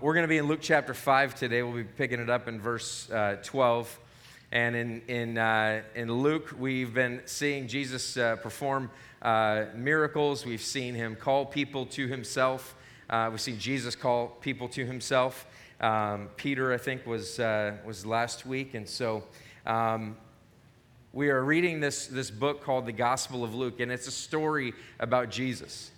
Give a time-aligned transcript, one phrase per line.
[0.00, 1.62] We're going to be in Luke chapter 5 today.
[1.62, 4.00] We'll be picking it up in verse uh, 12.
[4.50, 10.46] And in, in, uh, in Luke, we've been seeing Jesus uh, perform uh, miracles.
[10.46, 12.74] We've seen him call people to himself.
[13.10, 15.44] Uh, we've seen Jesus call people to himself.
[15.82, 18.72] Um, Peter, I think, was, uh, was last week.
[18.72, 19.22] And so
[19.66, 20.16] um,
[21.12, 24.72] we are reading this, this book called the Gospel of Luke, and it's a story
[24.98, 25.90] about Jesus.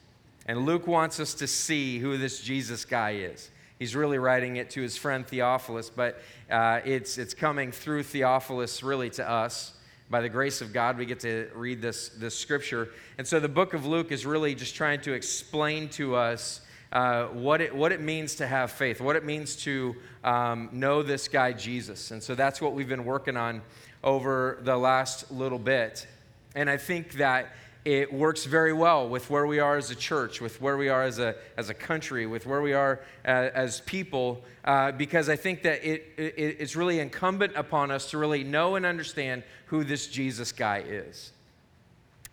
[0.45, 3.48] And Luke wants us to see who this Jesus guy is.
[3.79, 8.82] He's really writing it to his friend Theophilus, but uh, it's, it's coming through Theophilus
[8.82, 9.72] really to us.
[10.08, 12.90] By the grace of God, we get to read this, this scripture.
[13.18, 16.61] And so the book of Luke is really just trying to explain to us
[16.93, 21.03] uh, what, it, what it means to have faith, what it means to um, know
[21.03, 22.12] this guy Jesus.
[22.12, 23.62] And so that's what we've been working on
[24.04, 26.06] over the last little bit.
[26.54, 27.53] And I think that
[27.86, 31.04] it works very well with where we are as a church, with where we are
[31.04, 35.36] as a, as a country, with where we are uh, as people, uh, because I
[35.36, 39.84] think that it, it, it's really incumbent upon us to really know and understand who
[39.84, 41.31] this Jesus guy is.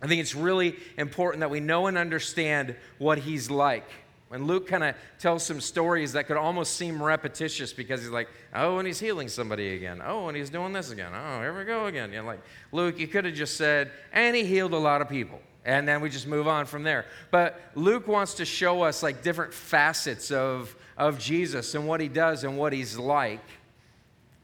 [0.02, 3.88] I think it's really important that we know and understand what he's like.
[4.34, 8.28] And Luke kind of tells some stories that could almost seem repetitious because he's like,
[8.52, 10.02] oh, and he's healing somebody again.
[10.04, 11.12] Oh, and he's doing this again.
[11.14, 12.10] Oh, here we go again.
[12.10, 12.40] You know, like,
[12.72, 15.40] Luke, you could have just said, and he healed a lot of people.
[15.64, 17.06] And then we just move on from there.
[17.30, 22.08] But Luke wants to show us like different facets of, of Jesus and what he
[22.08, 23.44] does and what he's like.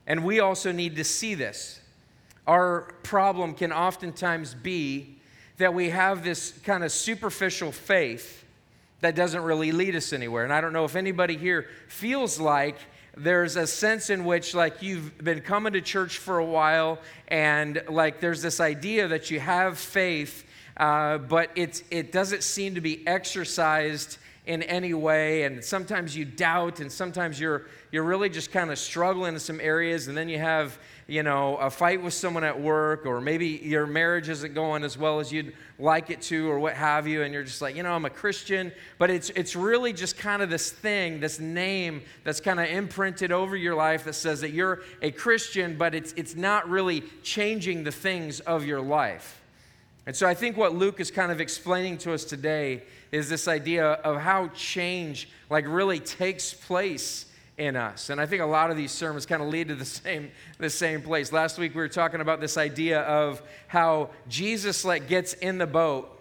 [0.07, 1.81] And we also need to see this.
[2.47, 5.19] Our problem can oftentimes be
[5.57, 8.41] that we have this kind of superficial faith
[9.01, 10.45] that doesn't really lead us anywhere.
[10.45, 12.77] And I don't know if anybody here feels like
[13.17, 17.83] there's a sense in which like you've been coming to church for a while and
[17.89, 22.81] like there's this idea that you have faith uh, but it's, it doesn't seem to
[22.81, 28.51] be exercised in any way and sometimes you doubt and sometimes you're you're really just
[28.51, 30.79] kind of struggling in some areas and then you have
[31.11, 34.97] you know, a fight with someone at work, or maybe your marriage isn't going as
[34.97, 37.83] well as you'd like it to, or what have you, and you're just like, you
[37.83, 42.03] know, I'm a Christian, but it's, it's really just kind of this thing, this name
[42.23, 46.13] that's kind of imprinted over your life that says that you're a Christian, but it's,
[46.13, 49.43] it's not really changing the things of your life.
[50.07, 53.49] And so I think what Luke is kind of explaining to us today is this
[53.49, 57.27] idea of how change like really takes place
[57.61, 58.09] in us.
[58.09, 60.71] And I think a lot of these sermons kind of lead to the same, the
[60.71, 61.31] same place.
[61.31, 65.67] Last week we were talking about this idea of how Jesus like gets in the
[65.67, 66.17] boat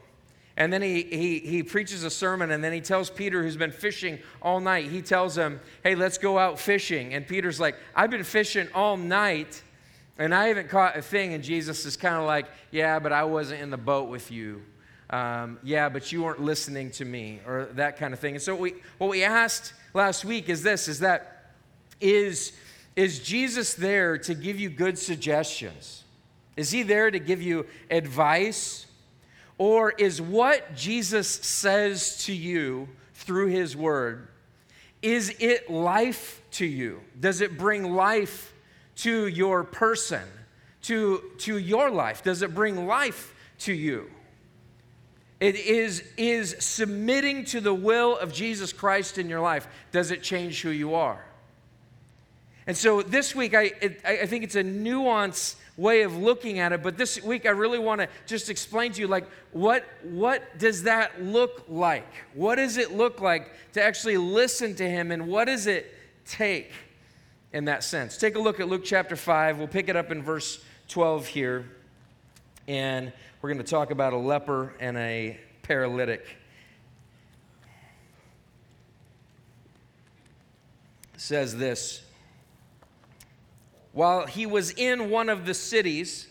[0.57, 3.71] and then he, he, he preaches a sermon and then he tells Peter, who's been
[3.71, 7.13] fishing all night, he tells him, hey, let's go out fishing.
[7.13, 9.63] And Peter's like, I've been fishing all night
[10.17, 11.33] and I haven't caught a thing.
[11.33, 14.61] And Jesus is kind of like, yeah, but I wasn't in the boat with you.
[15.09, 18.35] Um, yeah, but you weren't listening to me, or that kind of thing.
[18.35, 21.39] And so we, what we asked last week is this is that
[22.01, 22.53] is,
[22.95, 26.03] is Jesus there to give you good suggestions?
[26.55, 28.85] Is he there to give you advice?
[29.57, 34.29] Or is what Jesus says to you through his word,
[35.01, 37.01] is it life to you?
[37.19, 38.53] Does it bring life
[38.97, 40.23] to your person,
[40.83, 42.23] to, to your life?
[42.23, 44.09] Does it bring life to you?
[45.39, 49.67] It is, is submitting to the will of Jesus Christ in your life.
[49.91, 51.23] Does it change who you are?
[52.67, 56.73] And so this week, I, it, I think it's a nuanced way of looking at
[56.73, 60.59] it, but this week I really want to just explain to you, like, what, what
[60.59, 62.05] does that look like?
[62.33, 65.95] What does it look like to actually listen to Him, and what does it
[66.27, 66.71] take
[67.53, 68.17] in that sense?
[68.17, 69.57] Take a look at Luke chapter 5.
[69.57, 71.65] We'll pick it up in verse 12 here,
[72.67, 76.25] and we're going to talk about a leper and a paralytic.
[81.13, 82.01] It says this
[83.93, 86.27] While he was in one of the cities,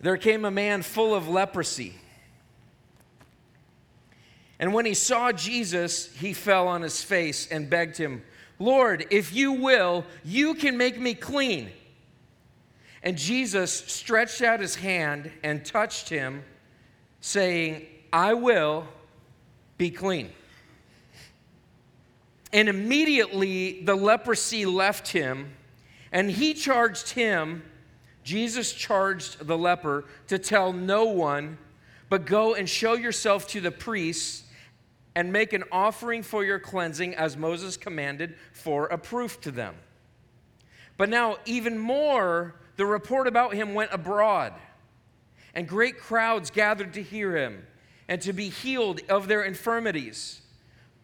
[0.00, 1.94] there came a man full of leprosy.
[4.58, 8.22] And when he saw Jesus, he fell on his face and begged him,
[8.58, 11.70] Lord, if you will, you can make me clean.
[13.04, 16.42] And Jesus stretched out his hand and touched him,
[17.20, 18.88] saying, I will
[19.76, 20.30] be clean.
[22.50, 25.54] And immediately the leprosy left him,
[26.12, 27.62] and he charged him,
[28.22, 31.58] Jesus charged the leper, to tell no one,
[32.08, 34.44] but go and show yourself to the priests
[35.14, 39.74] and make an offering for your cleansing as Moses commanded for a proof to them.
[40.96, 44.52] But now, even more, the report about him went abroad,
[45.54, 47.66] and great crowds gathered to hear him
[48.08, 50.40] and to be healed of their infirmities.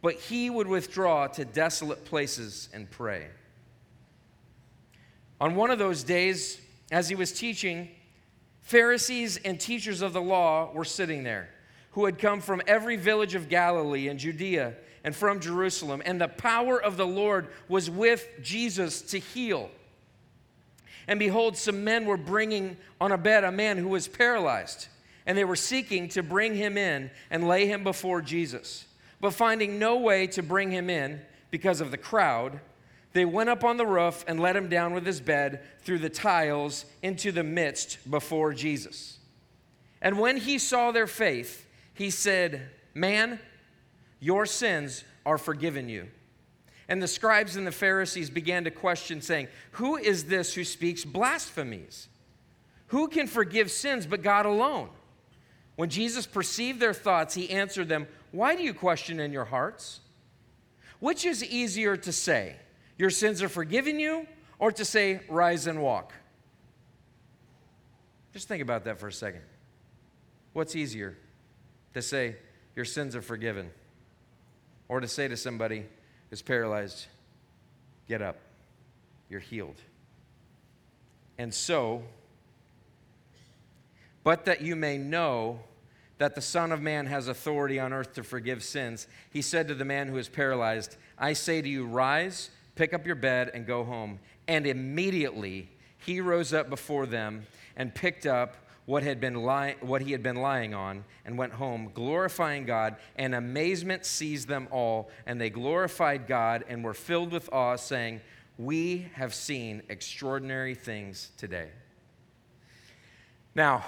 [0.03, 3.29] but he would withdraw to desolate places and pray.
[5.41, 7.89] On one of those days, as he was teaching,
[8.63, 11.51] Pharisees and teachers of the law were sitting there,
[11.93, 16.03] who had come from every village of Galilee and Judea and from Jerusalem.
[16.05, 19.71] And the power of the Lord was with Jesus to heal.
[21.11, 24.87] And behold, some men were bringing on a bed a man who was paralyzed,
[25.27, 28.87] and they were seeking to bring him in and lay him before Jesus.
[29.21, 31.21] But finding no way to bring him in
[31.51, 32.61] because of the crowd,
[33.13, 36.09] they went up on the roof and let him down with his bed through the
[36.09, 39.19] tiles into the midst before Jesus.
[40.01, 43.41] And when he saw their faith, he said, Man,
[44.21, 46.07] your sins are forgiven you.
[46.91, 51.05] And the scribes and the Pharisees began to question, saying, Who is this who speaks
[51.05, 52.09] blasphemies?
[52.89, 54.89] Who can forgive sins but God alone?
[55.77, 60.01] When Jesus perceived their thoughts, he answered them, Why do you question in your hearts?
[60.99, 62.57] Which is easier to say,
[62.99, 64.27] Your sins are forgiven you,
[64.59, 66.13] or to say, Rise and walk?
[68.33, 69.43] Just think about that for a second.
[70.55, 71.17] What's easier?
[71.95, 72.35] To say,
[72.75, 73.71] Your sins are forgiven,
[74.89, 75.87] or to say to somebody,
[76.31, 77.07] is paralyzed,
[78.09, 78.37] get up,
[79.29, 79.81] you're healed.
[81.39, 82.03] And so,
[84.23, 85.61] but that you may know
[86.19, 89.75] that the Son of Man has authority on earth to forgive sins, he said to
[89.75, 93.67] the man who is paralyzed, I say to you, rise, pick up your bed, and
[93.67, 94.21] go home.
[94.47, 98.57] And immediately he rose up before them and picked up
[98.91, 102.97] what, had been ly- what he had been lying on and went home, glorifying God,
[103.15, 108.21] and amazement seized them all, and they glorified God and were filled with awe, saying,
[108.59, 111.69] We have seen extraordinary things today.
[113.55, 113.85] Now,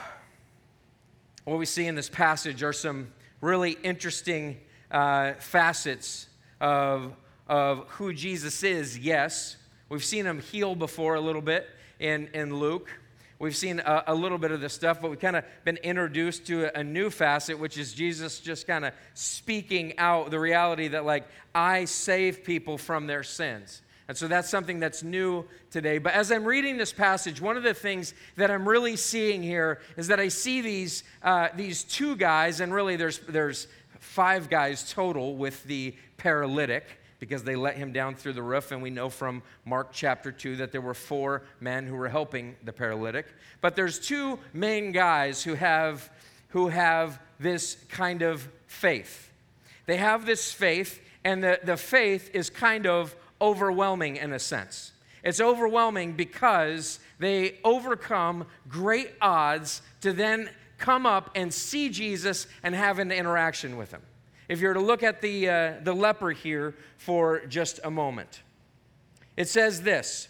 [1.47, 4.57] what we see in this passage are some really interesting
[4.89, 6.29] uh, facets
[6.61, 7.13] of,
[7.49, 9.57] of who Jesus is, yes.
[9.89, 11.69] We've seen him heal before a little bit
[11.99, 12.89] in, in Luke.
[13.43, 16.47] We've seen a, a, little bit of this stuff, but we've kind of been introduced
[16.47, 20.87] to a, a new facet, which is Jesus just kind of speaking out the reality
[20.87, 23.83] that, like, I save people from their sins.
[24.07, 25.99] And so that's something that's new today.
[25.99, 29.81] But as I'm reading this passage, one of the things that I'm really seeing here
[29.97, 33.67] is that I see these, uh, these two guys, and really there's, there's
[33.99, 36.85] five guys total with the paralytic
[37.23, 38.73] because they let him down through the roof.
[38.73, 42.57] And we know from Mark chapter 2 that there were four men who were helping
[42.65, 43.27] the paralytic.
[43.61, 46.11] But there's two main guys who have,
[46.49, 49.31] who have this kind of faith.
[49.87, 54.91] They have this faith, and the, the faith is kind of overwhelming in a sense.
[55.23, 62.75] It's overwhelming because they overcome great odds to then come up and see Jesus and
[62.75, 64.03] have an interaction with him
[64.53, 68.43] if you were to look at the, uh, the leper here for just a moment.
[69.35, 70.29] It says this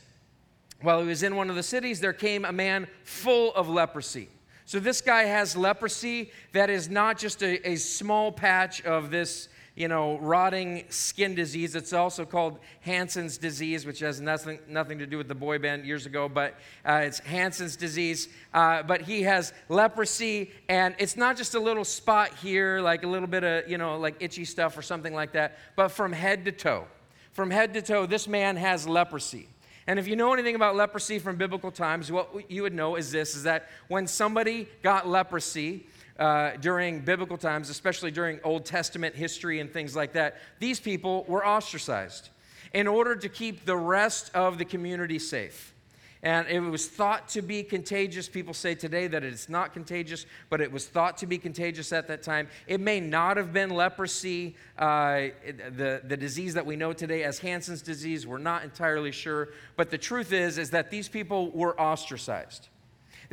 [0.80, 4.28] While he was in one of the cities, there came a man full of leprosy.
[4.64, 9.48] So this guy has leprosy that is not just a, a small patch of this
[9.74, 11.74] you know, rotting skin disease.
[11.74, 15.86] It's also called Hansen's disease, which has nothing, nothing to do with the boy band
[15.86, 16.54] years ago, but
[16.84, 18.28] uh, it's Hansen's disease.
[18.52, 23.08] Uh, but he has leprosy, and it's not just a little spot here, like a
[23.08, 26.44] little bit of, you know, like itchy stuff or something like that, but from head
[26.44, 26.86] to toe.
[27.32, 29.48] From head to toe, this man has leprosy.
[29.86, 33.10] And if you know anything about leprosy from biblical times, what you would know is
[33.10, 35.86] this is that when somebody got leprosy,
[36.22, 41.24] uh, during biblical times, especially during Old Testament history and things like that, these people
[41.26, 42.28] were ostracized
[42.72, 45.74] in order to keep the rest of the community safe.
[46.22, 48.28] And it was thought to be contagious.
[48.28, 52.06] People say today that it's not contagious, but it was thought to be contagious at
[52.06, 52.46] that time.
[52.68, 55.30] It may not have been leprosy, uh,
[55.76, 58.28] the, the disease that we know today as Hansen's disease.
[58.28, 59.48] We're not entirely sure.
[59.74, 62.68] But the truth is, is that these people were ostracized.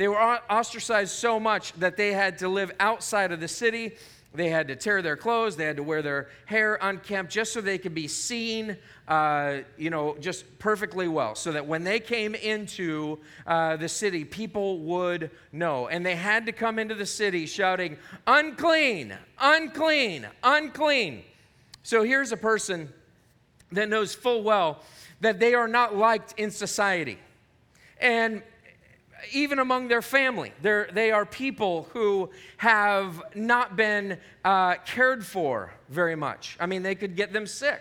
[0.00, 3.96] They were ostracized so much that they had to live outside of the city.
[4.32, 5.56] They had to tear their clothes.
[5.56, 8.78] They had to wear their hair unkempt just so they could be seen,
[9.08, 11.34] uh, you know, just perfectly well.
[11.34, 15.88] So that when they came into uh, the city, people would know.
[15.88, 21.24] And they had to come into the city shouting, unclean, unclean, unclean.
[21.82, 22.90] So here's a person
[23.72, 24.82] that knows full well
[25.20, 27.18] that they are not liked in society.
[28.00, 28.42] And
[29.32, 30.52] even among their family.
[30.62, 36.56] They're, they are people who have not been uh, cared for very much.
[36.60, 37.80] I mean, they could get them sick.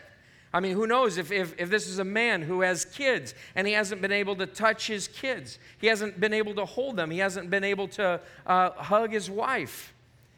[0.51, 3.67] I mean, who knows if, if, if this is a man who has kids and
[3.67, 7.11] he hasn't been able to touch his kids, he hasn't been able to hold them,
[7.11, 9.93] he hasn't been able to uh, hug his wife.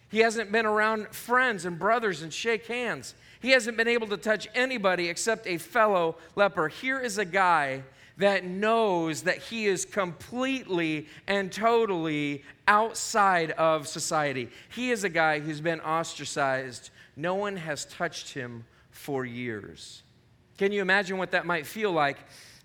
[0.09, 3.15] He hasn't been around friends and brothers and shake hands.
[3.41, 6.67] He hasn't been able to touch anybody except a fellow leper.
[6.67, 7.83] Here is a guy
[8.17, 14.49] that knows that he is completely and totally outside of society.
[14.69, 16.89] He is a guy who's been ostracized.
[17.15, 20.03] No one has touched him for years.
[20.57, 22.17] Can you imagine what that might feel like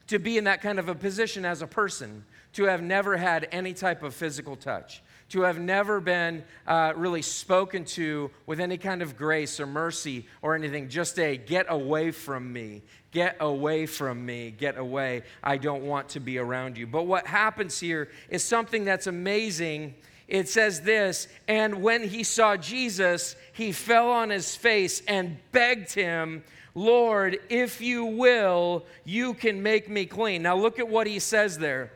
[0.09, 3.49] to be in that kind of a position as a person, to have never had
[3.53, 5.03] any type of physical touch?
[5.30, 10.26] To have never been uh, really spoken to with any kind of grace or mercy
[10.42, 15.23] or anything, just a get away from me, get away from me, get away.
[15.42, 16.87] I don't want to be around you.
[16.87, 19.95] But what happens here is something that's amazing.
[20.28, 25.92] It says this, and when he saw Jesus, he fell on his face and begged
[25.92, 30.42] him, Lord, if you will, you can make me clean.
[30.42, 31.90] Now look at what he says there.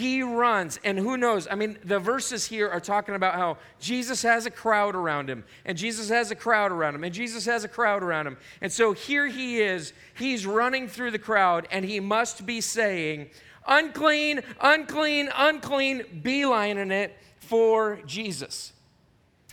[0.00, 1.46] He runs, and who knows?
[1.50, 5.44] I mean, the verses here are talking about how Jesus has a crowd around him,
[5.66, 8.38] and Jesus has a crowd around him, and Jesus has a crowd around him.
[8.62, 13.28] And so here he is, he's running through the crowd, and he must be saying,
[13.68, 18.72] Unclean, unclean, unclean, beelining it for Jesus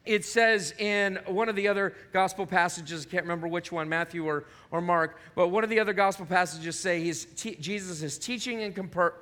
[0.08, 4.26] it says in one of the other gospel passages, I can't remember which one, Matthew
[4.26, 8.62] or, or Mark, but one of the other gospel passages say he's Jesus is teaching
[8.62, 8.74] in,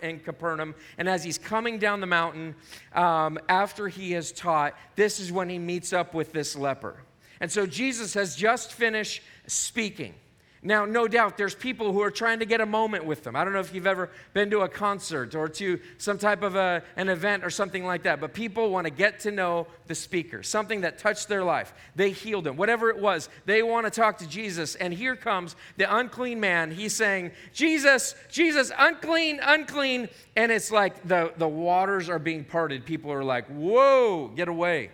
[0.02, 2.56] in, Capernaum, and as he's coming down the mountain
[2.94, 6.98] um, after he has taught, this is when he meets up with this leper.
[7.42, 10.14] And so Jesus has just finished speaking.
[10.66, 13.36] Now, no doubt there's people who are trying to get a moment with them.
[13.36, 16.56] I don't know if you've ever been to a concert or to some type of
[16.56, 19.94] a, an event or something like that, but people want to get to know the
[19.94, 21.72] speaker, something that touched their life.
[21.96, 23.30] They healed them, whatever it was.
[23.46, 24.74] They want to talk to Jesus.
[24.74, 26.72] And here comes the unclean man.
[26.72, 30.10] He's saying, Jesus, Jesus, unclean, unclean.
[30.36, 32.88] And it's like the, the waters are being parted.
[32.88, 34.90] People are like, whoa, get away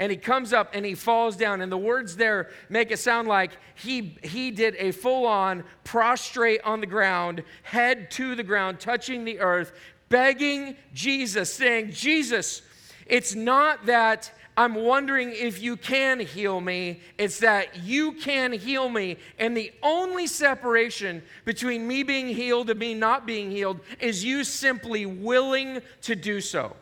[0.00, 1.60] and he comes up and he falls down.
[1.60, 6.62] And the words there make it sound like he, he did a full on prostrate
[6.64, 9.72] on the ground, head to the ground, touching the earth,
[10.08, 12.62] begging Jesus, saying, Jesus,
[13.06, 17.00] it's not that I'm wondering if you can heal me.
[17.18, 19.18] It's that you can heal me.
[19.38, 24.44] And the only separation between me being healed and me not being healed is you
[24.44, 26.74] simply willing to do so.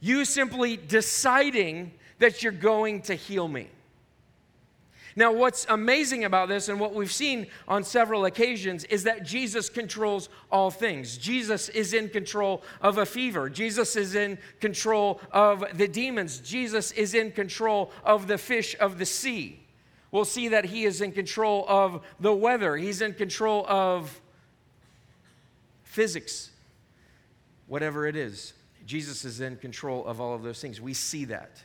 [0.00, 3.68] You simply deciding that you're going to heal me.
[5.16, 9.68] Now, what's amazing about this, and what we've seen on several occasions, is that Jesus
[9.68, 11.18] controls all things.
[11.18, 13.50] Jesus is in control of a fever.
[13.50, 16.38] Jesus is in control of the demons.
[16.38, 19.58] Jesus is in control of the fish of the sea.
[20.12, 24.20] We'll see that he is in control of the weather, he's in control of
[25.82, 26.50] physics,
[27.66, 28.52] whatever it is.
[28.86, 30.80] Jesus is in control of all of those things.
[30.80, 31.60] We see that.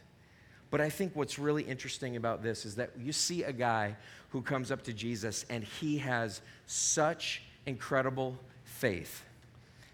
[0.73, 3.95] But I think what's really interesting about this is that you see a guy
[4.29, 9.23] who comes up to Jesus and he has such incredible faith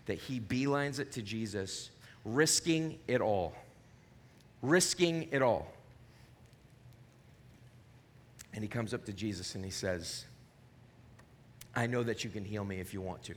[0.05, 1.89] that he beelines it to Jesus,
[2.23, 3.53] risking it all.
[4.61, 5.69] Risking it all.
[8.53, 10.23] And he comes up to Jesus and he says,
[11.75, 13.35] I know that you can heal me if you want to.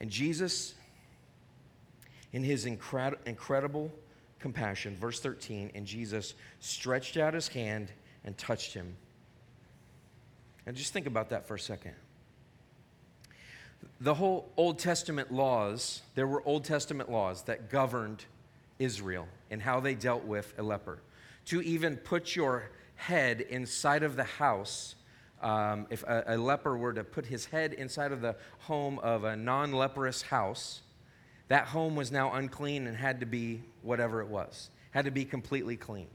[0.00, 0.72] And Jesus,
[2.32, 3.92] in his incred- incredible
[4.44, 4.94] compassion.
[4.94, 7.90] Verse 13, and Jesus stretched out his hand
[8.26, 8.94] and touched him.
[10.66, 11.92] And just think about that for a second.
[14.02, 18.26] The whole Old Testament laws, there were Old Testament laws that governed
[18.78, 20.98] Israel and how they dealt with a leper.
[21.46, 24.94] To even put your head inside of the house,
[25.40, 29.24] um, if a, a leper were to put his head inside of the home of
[29.24, 30.82] a non leprous house,
[31.48, 35.24] that home was now unclean and had to be whatever it was, had to be
[35.24, 36.08] completely cleaned.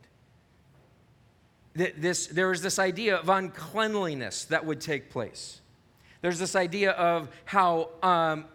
[1.73, 5.61] This, there was this idea of uncleanliness that would take place.
[6.21, 8.45] There's this idea of how um,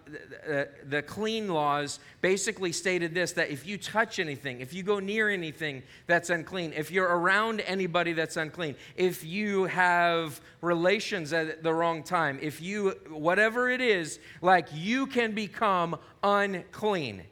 [0.47, 4.99] the, the, clean laws basically stated this that if you touch anything, if you go
[4.99, 11.63] near anything that's unclean, if you're around anybody that's unclean, if you have relations at
[11.63, 17.23] the wrong time, if you, whatever it is, like you can become unclean.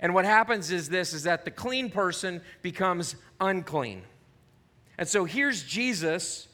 [0.00, 4.04] And what happens is this is that the clean person becomes unclean.
[4.96, 6.48] And so here's Jesus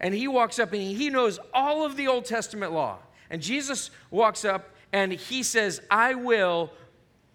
[0.00, 2.98] and he walks up and he knows all of the Old Testament law.
[3.30, 6.72] And Jesus walks up and he says, I will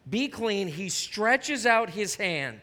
[0.09, 0.67] be clean.
[0.67, 2.59] He stretches out his hand.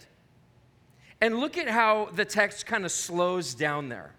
[1.21, 4.15] And look at how the text kind of slows down there.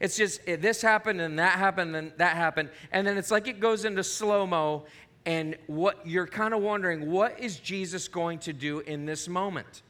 [0.00, 2.70] It's just eh, this happened and that happened and that happened.
[2.92, 4.84] And then it's like it goes into slow mo.
[5.24, 9.82] And what you're kind of wondering, what is Jesus going to do in this moment?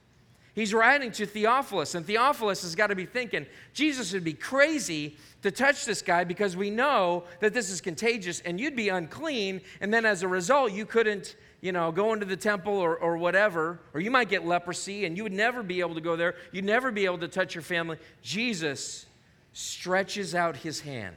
[0.55, 5.17] He's writing to Theophilus, and Theophilus has got to be thinking, Jesus would be crazy
[5.41, 9.63] to touch this guy because we know that this is contagious and you'd be unclean,
[9.81, 13.17] and then as a result, you couldn't, you know, go into the temple or, or
[13.17, 16.35] whatever, or you might get leprosy and you would never be able to go there.
[16.53, 17.97] You'd never be able to touch your family.
[18.21, 19.07] Jesus
[19.55, 21.17] stretches out his hand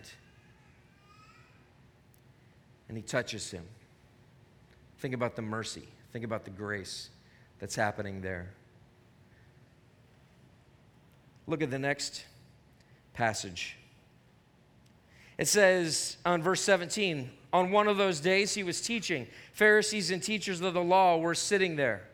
[2.87, 3.65] and he touches him.
[4.99, 7.09] Think about the mercy, think about the grace
[7.59, 8.51] that's happening there.
[11.47, 12.25] Look at the next
[13.13, 13.77] passage.
[15.37, 19.27] It says on verse 17, on one of those days he was teaching.
[19.53, 22.07] Pharisees and teachers of the law were sitting there.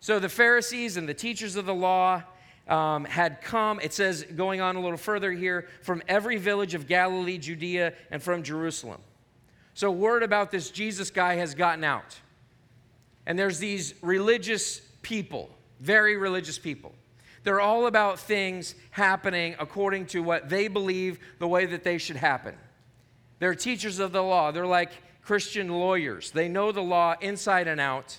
[0.00, 2.22] So the Pharisees and the teachers of the law
[2.68, 6.86] um, had come, it says, going on a little further here, from every village of
[6.86, 9.00] Galilee, Judea, and from Jerusalem.
[9.74, 12.18] So word about this Jesus guy has gotten out.
[13.26, 16.92] And there's these religious people, very religious people.
[17.48, 22.16] They're all about things happening according to what they believe the way that they should
[22.16, 22.54] happen.
[23.38, 24.50] They're teachers of the law.
[24.50, 24.90] They're like
[25.22, 26.30] Christian lawyers.
[26.30, 28.18] They know the law inside and out.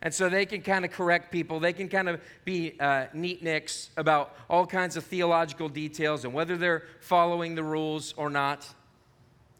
[0.00, 1.60] And so they can kind of correct people.
[1.60, 6.32] They can kind of be uh, neat nicks about all kinds of theological details and
[6.32, 8.66] whether they're following the rules or not.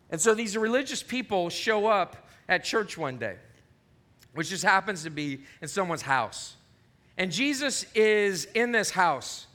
[0.09, 3.37] And so these religious people show up at church one day,
[4.33, 6.57] which just happens to be in someone's house.
[7.23, 9.47] And Jesus is in this house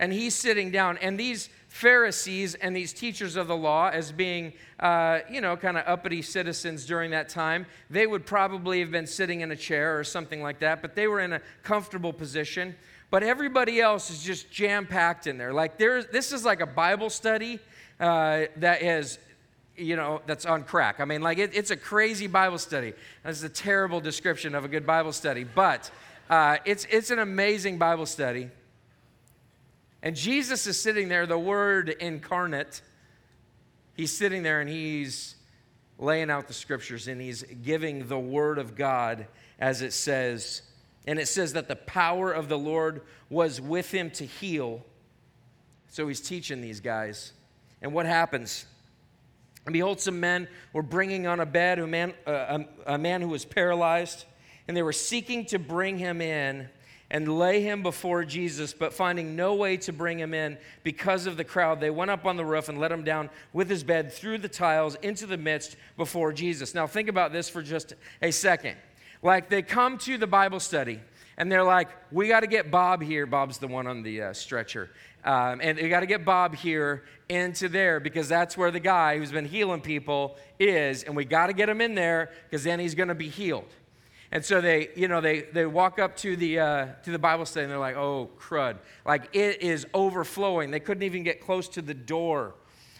[0.00, 0.98] and he's sitting down.
[0.98, 5.78] And these Pharisees and these teachers of the law, as being, uh, you know, kind
[5.78, 9.96] of uppity citizens during that time, they would probably have been sitting in a chair
[9.96, 12.74] or something like that, but they were in a comfortable position.
[13.08, 15.52] But everybody else is just jam packed in there.
[15.52, 17.60] Like, there's, this is like a Bible study
[18.00, 19.20] uh, that is
[19.76, 20.98] you know, that's on crack.
[20.98, 22.92] I mean, like, it, it's a crazy Bible study.
[23.22, 25.90] That's a terrible description of a good Bible study, but
[26.30, 28.48] uh, it's, it's an amazing Bible study.
[30.00, 32.80] And Jesus is sitting there, the Word incarnate.
[33.94, 35.34] He's sitting there and he's
[35.98, 39.26] laying out the scriptures and he's giving the Word of God
[39.58, 40.62] as it says.
[41.04, 44.86] And it says that the power of the Lord was with him to heal.
[45.88, 47.32] So he's teaching these guys.
[47.82, 48.66] And what happens?
[49.66, 53.28] And behold, some men were bringing on a bed a man, a, a man who
[53.28, 54.26] was paralyzed
[54.68, 56.68] and they were seeking to bring him in
[57.10, 61.36] and lay him before Jesus, but finding no way to bring him in because of
[61.36, 64.12] the crowd, they went up on the roof and let him down with his bed
[64.12, 66.72] through the tiles into the midst before Jesus.
[66.72, 68.76] Now, think about this for just a second.
[69.22, 71.00] Like, they come to the Bible study
[71.36, 73.26] and they're like, We got to get Bob here.
[73.26, 74.90] Bob's the one on the uh, stretcher.
[75.24, 79.18] Um, and we got to get Bob here into there because that's where the guy
[79.18, 81.02] who's been healing people is.
[81.02, 83.66] And we got to get him in there because then he's going to be healed.
[84.32, 87.44] And so they, you know, they, they walk up to the, uh, to the Bible
[87.46, 88.76] study and they're like, oh, crud.
[89.04, 90.70] Like it is overflowing.
[90.70, 92.54] They couldn't even get close to the door.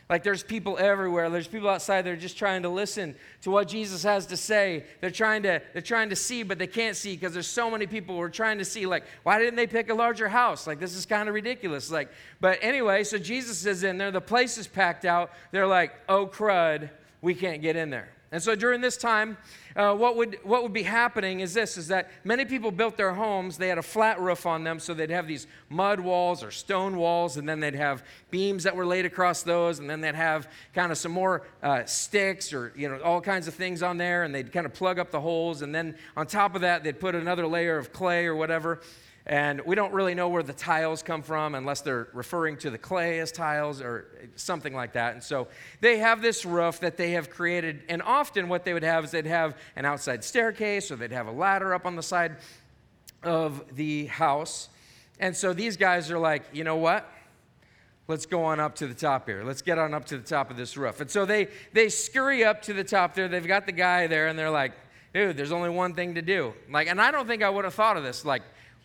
[0.09, 1.31] Like there's people everywhere.
[1.31, 4.85] There's people outside that are just trying to listen to what Jesus has to say.
[5.01, 7.87] They're trying to, they're trying to see, but they can't see because there's so many
[7.87, 8.87] people who are trying to see.
[8.87, 10.67] Like, why didn't they pick a larger house?
[10.67, 11.93] Like, this is kind of ridiculous.
[11.93, 14.11] Like, but anyway, so Jesus is in there.
[14.11, 15.31] The place is packed out.
[15.53, 16.91] They're like, oh, crud,
[17.23, 18.09] we can't get in there.
[18.33, 19.37] And so during this time,
[19.75, 23.13] uh, what, would, what would be happening is this, is that many people built their
[23.13, 26.53] homes, they had a flat roof on them, so they'd have these mud walls or
[26.53, 30.15] stone walls, and then they'd have beams that were laid across those, and then they'd
[30.15, 33.97] have kind of some more uh, sticks or, you know, all kinds of things on
[33.97, 36.85] there, and they'd kind of plug up the holes, and then on top of that,
[36.85, 38.81] they'd put another layer of clay or whatever,
[39.27, 42.79] and we don't really know where the tiles come from unless they're referring to the
[42.79, 45.13] clay as tiles or something like that.
[45.13, 45.49] And so
[45.81, 47.83] they have this roof that they have created.
[47.89, 51.27] And often what they would have is they'd have an outside staircase or they'd have
[51.27, 52.37] a ladder up on the side
[53.23, 54.71] of the house.
[55.19, 57.07] And so these guys are like, you know what?
[58.09, 59.45] Let's go on up to the top here.
[59.45, 61.01] Let's get on up to the top of this roof.
[61.01, 63.29] And so they, they scurry up to the top there.
[63.29, 64.73] They've got the guy there and they're like,
[65.13, 66.55] dude, there's only one thing to do.
[66.71, 68.25] Like, and I don't think I would have thought of this.
[68.25, 68.43] Like,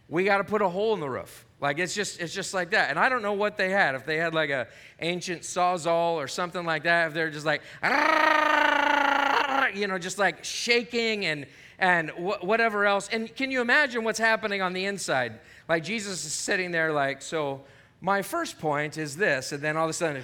[0.07, 1.45] we got to put a hole in the roof.
[1.59, 2.89] Like it's just it's just like that.
[2.89, 3.95] And I don't know what they had.
[3.95, 4.67] If they had like a
[4.99, 7.07] ancient sawzall or something like that.
[7.07, 7.61] If they're just like
[9.75, 11.45] you know just like shaking and
[11.79, 13.09] and wh- whatever else.
[13.11, 15.39] And can you imagine what's happening on the inside?
[15.67, 17.61] Like Jesus is sitting there like so.
[18.01, 20.23] My first point is this, and then all of a sudden,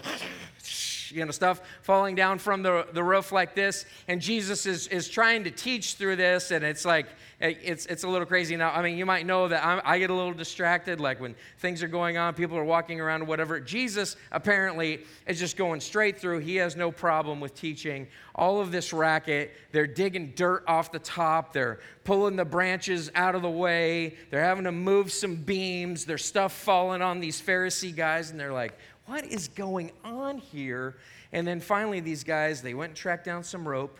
[1.12, 3.86] you know, stuff falling down from the, the roof like this.
[4.08, 7.08] And Jesus is, is trying to teach through this, and it's like,
[7.42, 8.72] it's, it's a little crazy now.
[8.72, 11.82] I mean, you might know that I'm, i get a little distracted, like when things
[11.82, 13.60] are going on, people are walking around whatever.
[13.60, 16.40] Jesus apparently is just going straight through.
[16.40, 18.08] He has no problem with teaching.
[18.36, 23.36] All of this racket, they're digging dirt off the top, they're pulling the branches out
[23.36, 27.96] of the way, they're having to move some beams, there's stuff falling on these Pharisee
[27.96, 28.78] guys, and they're like,
[29.12, 30.96] what is going on here?
[31.34, 34.00] And then finally, these guys, they went and tracked down some rope,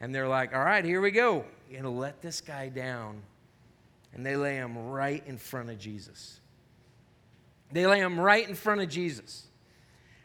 [0.00, 1.44] and they're like, all right, here we go.
[1.72, 3.20] Going to let this guy down.
[4.12, 6.38] And they lay him right in front of Jesus.
[7.72, 9.48] They lay him right in front of Jesus.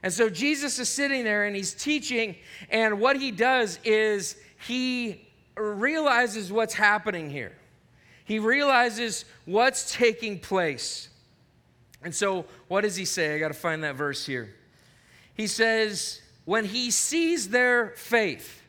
[0.04, 2.36] And so Jesus is sitting there and he's teaching,
[2.70, 4.36] and what he does is
[4.68, 7.54] he realizes what's happening here.
[8.26, 11.10] He realizes what's taking place.
[12.04, 13.36] And so, what does he say?
[13.36, 14.56] I got to find that verse here.
[15.34, 18.62] He says, When he sees their faith,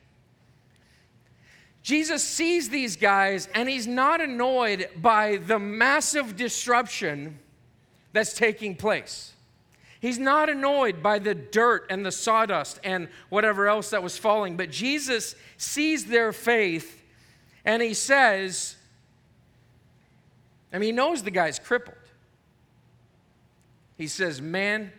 [1.82, 7.38] Jesus sees these guys and he's not annoyed by the massive disruption
[8.12, 9.32] that's taking place.
[10.00, 14.56] He's not annoyed by the dirt and the sawdust and whatever else that was falling,
[14.56, 17.02] but Jesus sees their faith
[17.64, 18.76] and he says,
[20.72, 21.96] I mean, he knows the guy's crippled.
[24.00, 24.90] He says, Man,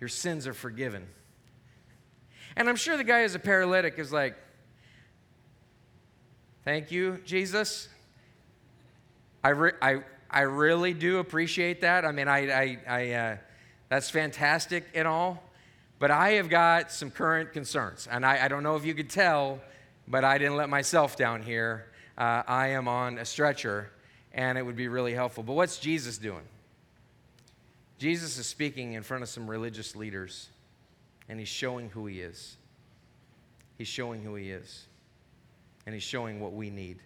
[0.00, 1.06] your sins are forgiven.
[2.56, 4.34] And I'm sure the guy who's a paralytic is like,
[6.64, 7.88] Thank you, Jesus.
[9.44, 12.04] I, re- I, I really do appreciate that.
[12.04, 13.36] I mean, I, I, I uh,
[13.90, 15.40] that's fantastic and all.
[16.00, 18.08] But I have got some current concerns.
[18.10, 19.60] And I, I don't know if you could tell,
[20.08, 21.92] but I didn't let myself down here.
[22.18, 23.92] Uh, I am on a stretcher,
[24.32, 25.44] and it would be really helpful.
[25.44, 26.42] But what's Jesus doing?
[27.98, 30.48] Jesus is speaking in front of some religious leaders,
[31.28, 32.56] and he's showing who he is.
[33.78, 34.86] He's showing who he is,
[35.86, 36.98] and he's showing what we need,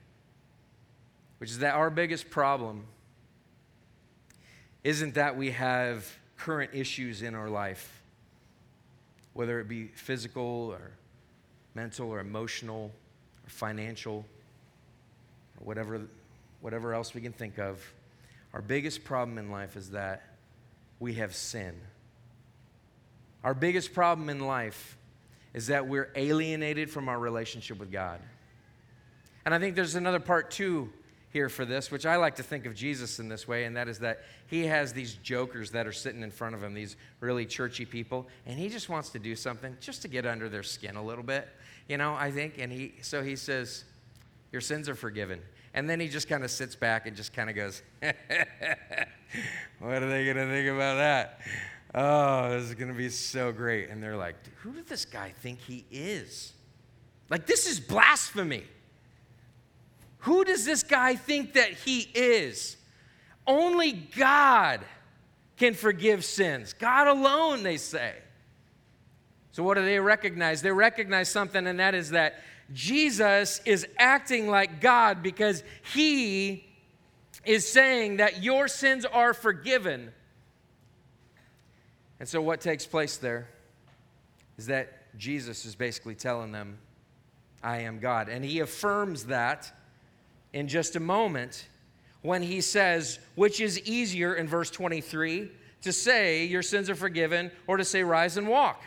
[1.39, 2.85] which is that our biggest problem
[4.85, 8.03] isn't that we have current issues in our life,
[9.35, 10.93] whether it be physical or
[11.75, 12.93] mental or emotional
[13.45, 14.25] or financial
[15.59, 16.01] or whatever,
[16.61, 17.83] whatever else we can think of.
[18.53, 20.23] Our biggest problem in life is that
[21.01, 21.75] we have sin.
[23.45, 24.97] Our biggest problem in life
[25.55, 28.21] is that we're alienated from our relationship with God.
[29.45, 30.93] And I think there's another part too
[31.31, 33.89] here for this, which I like to think of Jesus in this way, and that
[33.89, 37.45] is that he has these jokers that are sitting in front of him, these really
[37.45, 40.97] churchy people, and he just wants to do something just to get under their skin
[40.97, 41.49] a little bit,
[41.87, 42.59] you know, I think.
[42.59, 43.85] And he, so he says,
[44.53, 45.41] Your sins are forgiven.
[45.75, 47.83] And then he just kind of sits back and just kind of goes,
[49.81, 51.41] What are they going to think about that?
[51.95, 53.91] Oh, this is going to be so great.
[53.91, 56.53] And they're like, Who did this guy think he is?
[57.31, 58.65] Like, this is blasphemy.
[60.21, 62.77] Who does this guy think that he is?
[63.47, 64.81] Only God
[65.57, 66.73] can forgive sins.
[66.73, 68.15] God alone, they say.
[69.53, 70.63] So, what do they recognize?
[70.63, 75.63] They recognize something, and that is that Jesus is acting like God because
[75.95, 76.68] he
[77.49, 80.13] is saying that your sins are forgiven.
[82.21, 83.49] And so, what takes place there
[84.59, 86.79] is that Jesus is basically telling them,
[87.63, 88.29] I am God.
[88.29, 89.73] And he affirms that
[90.53, 91.67] in just a moment
[92.21, 95.51] when he says, which is easier in verse 23,
[95.83, 98.83] to say, Your sins are forgiven, or to say, Rise and walk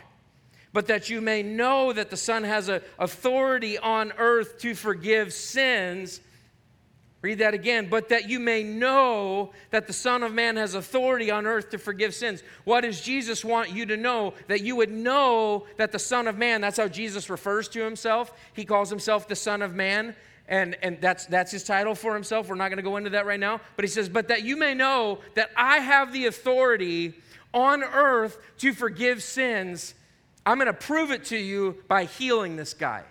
[0.74, 5.30] but that you may know that the Son has a authority on earth to forgive
[5.32, 6.22] sins.
[7.22, 7.88] Read that again.
[7.88, 11.78] But that you may know that the Son of Man has authority on earth to
[11.78, 12.42] forgive sins.
[12.64, 14.34] What does Jesus want you to know?
[14.48, 18.32] That you would know that the Son of Man, that's how Jesus refers to himself.
[18.52, 20.14] He calls himself the Son of Man.
[20.48, 22.48] And, and that's, that's his title for himself.
[22.48, 23.60] We're not going to go into that right now.
[23.76, 27.14] But he says, But that you may know that I have the authority
[27.54, 29.94] on earth to forgive sins
[30.44, 33.04] I'm going to prove it to you by healing this guy.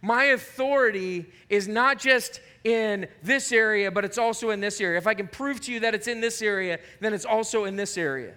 [0.00, 4.98] My authority is not just in this area, but it's also in this area.
[4.98, 7.76] If I can prove to you that it's in this area, then it's also in
[7.76, 8.34] this area.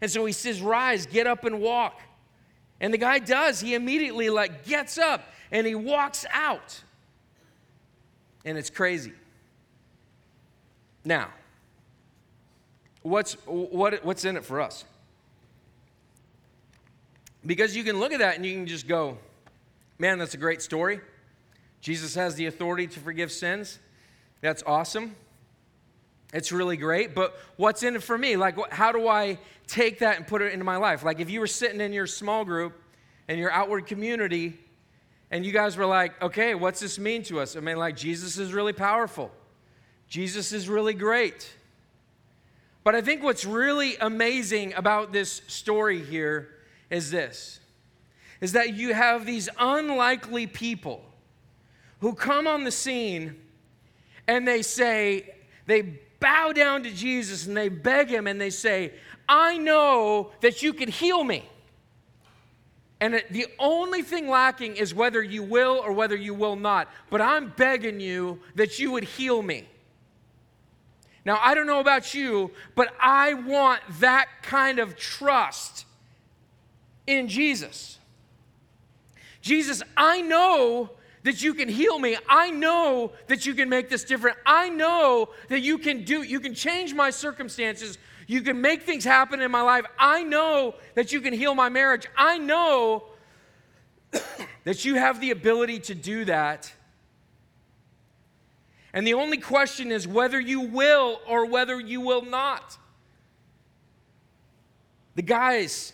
[0.00, 2.00] And so he says, Rise, get up and walk.
[2.80, 3.60] And the guy does.
[3.60, 6.82] He immediately like gets up and he walks out.
[8.44, 9.12] And it's crazy.
[11.04, 11.28] Now,
[13.02, 14.84] what's, what, what's in it for us?
[17.44, 19.18] Because you can look at that and you can just go,
[19.98, 21.00] man, that's a great story.
[21.80, 23.78] Jesus has the authority to forgive sins.
[24.40, 25.16] That's awesome.
[26.32, 28.36] It's really great, but what's in it for me?
[28.36, 31.02] Like, how do I take that and put it into my life?
[31.02, 32.74] Like, if you were sitting in your small group
[33.28, 34.58] and your outward community,
[35.30, 37.56] and you guys were like, okay, what's this mean to us?
[37.56, 39.30] I mean, like, Jesus is really powerful,
[40.08, 41.50] Jesus is really great.
[42.84, 46.48] But I think what's really amazing about this story here
[46.88, 47.60] is this
[48.40, 51.02] is that you have these unlikely people
[52.00, 53.36] who come on the scene
[54.26, 55.34] and they say,
[55.66, 55.82] they
[56.20, 58.92] bow down to Jesus and they beg him and they say,
[59.28, 61.44] I know that you can heal me.
[63.00, 66.88] And the only thing lacking is whether you will or whether you will not.
[67.10, 69.68] But I'm begging you that you would heal me.
[71.24, 75.84] Now, I don't know about you, but I want that kind of trust
[77.06, 77.98] in Jesus.
[79.40, 80.90] Jesus, I know
[81.22, 82.16] that you can heal me.
[82.28, 84.36] I know that you can make this different.
[84.46, 87.98] I know that you can do you can change my circumstances.
[88.26, 89.86] You can make things happen in my life.
[89.98, 92.06] I know that you can heal my marriage.
[92.16, 93.04] I know
[94.64, 96.72] that you have the ability to do that.
[98.92, 102.76] And the only question is whether you will or whether you will not.
[105.14, 105.92] The guys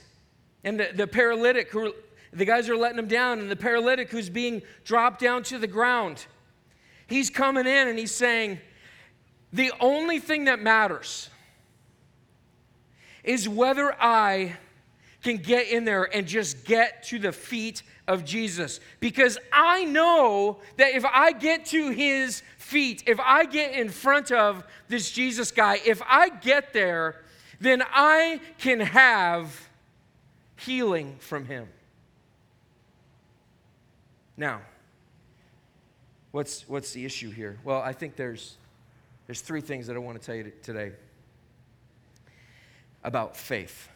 [0.62, 1.94] and the, the paralytic who
[2.34, 5.66] the guys are letting him down, and the paralytic who's being dropped down to the
[5.66, 6.26] ground,
[7.06, 8.60] he's coming in and he's saying,
[9.52, 11.30] The only thing that matters
[13.22, 14.56] is whether I
[15.22, 18.80] can get in there and just get to the feet of Jesus.
[19.00, 24.30] Because I know that if I get to his feet, if I get in front
[24.30, 27.22] of this Jesus guy, if I get there,
[27.58, 29.68] then I can have
[30.56, 31.68] healing from him.
[34.36, 34.60] Now,
[36.32, 37.58] what's, what's the issue here?
[37.64, 38.56] Well, I think there's,
[39.26, 40.92] there's three things that I want to tell you today
[43.04, 43.88] about faith.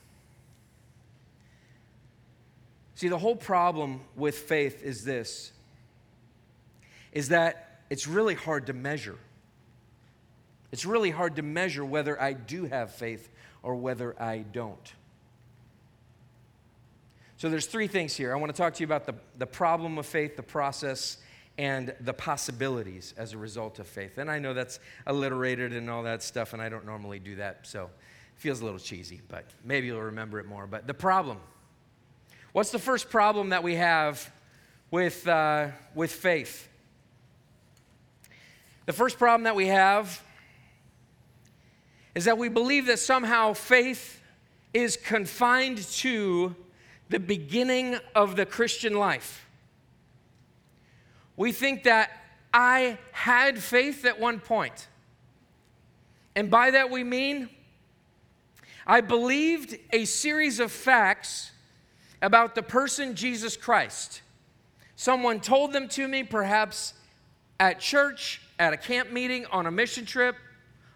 [2.95, 5.53] See, the whole problem with faith is this
[7.13, 9.17] is that it's really hard to measure.
[10.73, 13.31] It's really hard to measure whether I do have faith
[13.63, 14.93] or whether I don't.
[17.39, 18.33] So there's three things here.
[18.33, 21.19] I want to talk to you about the, the problem of faith, the process,
[21.57, 24.19] and the possibilities as a result of faith.
[24.19, 27.65] And I know that's alliterated and all that stuff, and I don't normally do that,
[27.65, 30.67] so it feels a little cheesy, but maybe you'll remember it more.
[30.67, 31.39] But the problem.
[32.51, 34.33] What's the first problem that we have
[34.91, 36.69] with, uh, with faith?
[38.87, 40.21] The first problem that we have
[42.17, 44.21] is that we believe that somehow faith
[44.75, 46.57] is confined to
[47.09, 49.47] the beginning of the Christian life.
[51.37, 52.11] We think that
[52.53, 54.89] I had faith at one point.
[56.35, 57.49] And by that we mean
[58.87, 61.51] I believed a series of facts
[62.23, 64.23] about the person Jesus Christ.
[64.97, 66.95] Someone told them to me, perhaps
[67.61, 70.37] at church, at a camp meeting, on a mission trip,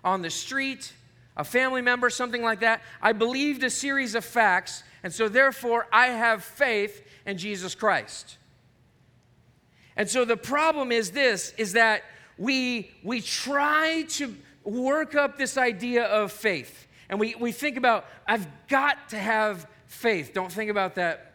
[0.02, 0.92] on the street,
[1.36, 2.82] a family member, something like that.
[3.02, 8.38] I believed a series of facts and so, therefore, I have faith in Jesus Christ.
[9.96, 12.02] And so the problem is this is that
[12.38, 14.34] we, we try to
[14.64, 16.86] work up this idea of faith.
[17.08, 20.32] And we, we think about, I've got to have faith.
[20.32, 21.31] Don't think about that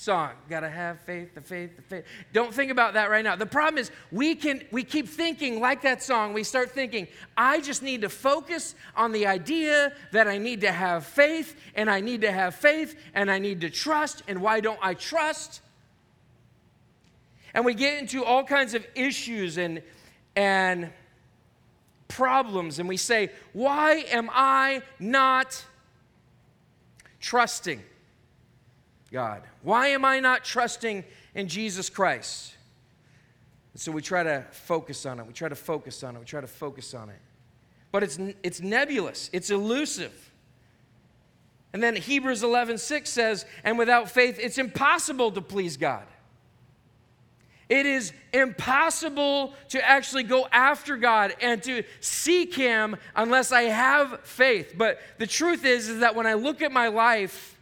[0.00, 0.30] song.
[0.48, 2.04] Gotta have faith, the faith, the faith.
[2.32, 3.36] Don't think about that right now.
[3.36, 6.32] The problem is we can we keep thinking like that song.
[6.32, 10.72] We start thinking, I just need to focus on the idea that I need to
[10.72, 14.60] have faith, and I need to have faith, and I need to trust, and why
[14.60, 15.60] don't I trust?
[17.52, 19.82] And we get into all kinds of issues and
[20.34, 20.90] and
[22.08, 25.62] problems, and we say, why am I not
[27.20, 27.82] trusting?
[29.12, 29.42] God?
[29.62, 32.54] Why am I not trusting in Jesus Christ?
[33.72, 35.26] And so we try to focus on it.
[35.26, 36.18] We try to focus on it.
[36.18, 37.20] We try to focus on it.
[37.92, 40.30] But it's, it's nebulous, it's elusive.
[41.72, 46.04] And then Hebrews 11 6 says, and without faith, it's impossible to please God.
[47.68, 54.22] It is impossible to actually go after God and to seek Him unless I have
[54.22, 54.74] faith.
[54.76, 57.56] But the truth is, is that when I look at my life,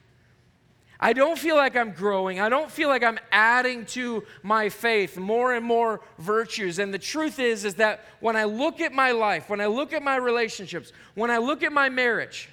[1.00, 2.40] I don't feel like I'm growing.
[2.40, 6.80] I don't feel like I'm adding to my faith more and more virtues.
[6.80, 9.92] And the truth is is that when I look at my life, when I look
[9.92, 12.48] at my relationships, when I look at my marriage,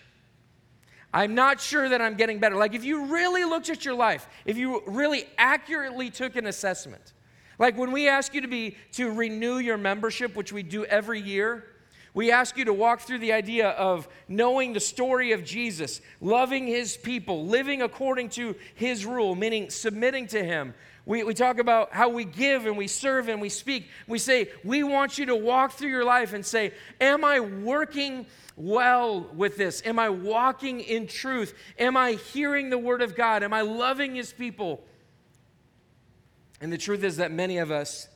[1.11, 2.55] I'm not sure that I'm getting better.
[2.55, 7.13] Like if you really looked at your life, if you really accurately took an assessment,
[7.57, 11.19] like when we ask you to be to renew your membership, which we do every
[11.19, 11.63] year,
[12.15, 16.65] We ask you to walk through the idea of knowing the story of Jesus, loving
[16.65, 20.73] his people, living according to his rule, meaning submitting to him.
[21.05, 23.89] We, we talk about how we give and we serve and we speak.
[24.07, 28.27] We say, We want you to walk through your life and say, Am I working
[28.55, 29.81] well with this?
[29.85, 31.53] Am I walking in truth?
[31.77, 33.43] Am I hearing the word of God?
[33.43, 34.81] Am I loving his people?
[36.61, 38.07] And the truth is that many of us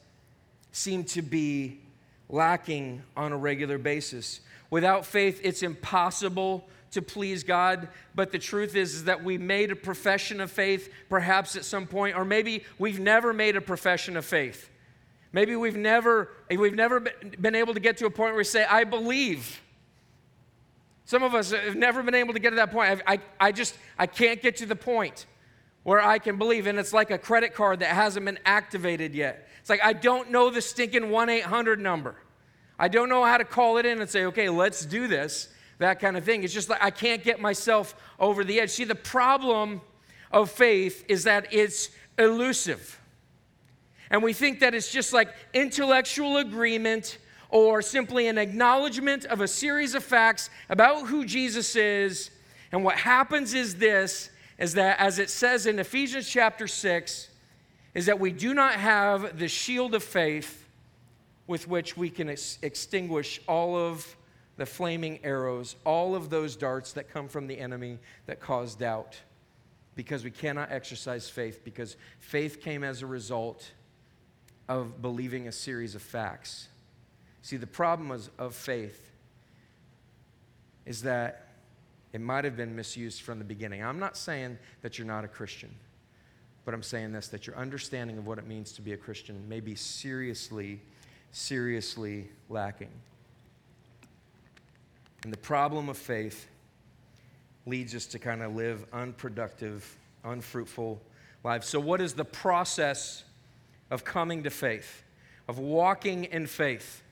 [0.72, 1.82] seem to be
[2.30, 4.40] lacking on a regular basis.
[4.70, 7.88] Without faith, it's impossible to please God.
[8.16, 11.88] But the truth is, is that we made a profession of faith perhaps at some
[11.88, 14.70] point, or maybe we've never made a profession of faith.
[15.32, 18.66] Maybe we've never, we've never been able to get to a point where we say,
[18.66, 19.62] I believe.
[21.06, 23.02] Some of us have never been able to get to that point.
[23.08, 25.26] I, I, I just, I can't get to the point
[25.84, 26.68] where I can believe.
[26.68, 29.48] And it's like a credit card that hasn't been activated yet.
[29.60, 32.16] It's like, I don't know the stinking 1 800 number.
[32.78, 36.00] I don't know how to call it in and say, okay, let's do this, that
[36.00, 36.44] kind of thing.
[36.44, 38.70] It's just like I can't get myself over the edge.
[38.70, 39.82] See, the problem
[40.32, 43.00] of faith is that it's elusive.
[44.10, 47.18] And we think that it's just like intellectual agreement
[47.50, 52.32] or simply an acknowledgement of a series of facts about who Jesus is.
[52.72, 57.30] And what happens is this is that as it says in Ephesians chapter 6,
[57.96, 60.68] is that we do not have the shield of faith
[61.48, 64.16] with which we can ex- extinguish all of
[64.58, 69.18] the flaming arrows, all of those darts that come from the enemy that cause doubt.
[69.96, 73.72] Because we cannot exercise faith, because faith came as a result
[74.68, 76.68] of believing a series of facts.
[77.42, 79.12] See, the problem is, of faith
[80.86, 81.49] is that
[82.14, 83.84] it might have been misused from the beginning.
[83.84, 85.74] I'm not saying that you're not a Christian,
[86.66, 89.48] but I'm saying this that your understanding of what it means to be a Christian
[89.48, 90.82] may be seriously,
[91.32, 92.92] seriously lacking.
[95.24, 96.48] And the problem of faith
[97.66, 101.02] leads us to kind of live unproductive, unfruitful
[101.44, 101.68] lives.
[101.68, 103.24] So, what is the process
[103.92, 105.04] of coming to faith,
[105.48, 107.04] of walking in faith?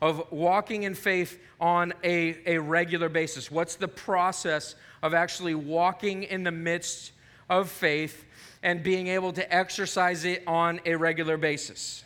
[0.00, 3.50] Of walking in faith on a, a regular basis?
[3.50, 7.12] What's the process of actually walking in the midst
[7.48, 8.24] of faith
[8.62, 12.04] and being able to exercise it on a regular basis?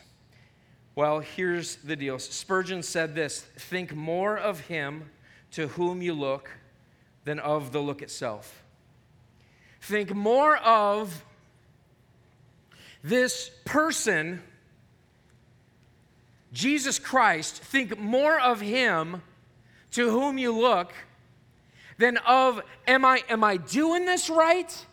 [0.95, 5.09] Well, here's the deal Spurgeon said this think more of him
[5.51, 6.49] to whom you look
[7.25, 8.63] than of the look itself.
[9.81, 11.23] Think more of
[13.03, 14.41] this person
[16.53, 19.21] Jesus Christ, think more of him
[19.91, 20.93] to whom you look
[21.97, 24.85] than of am I am I doing this right?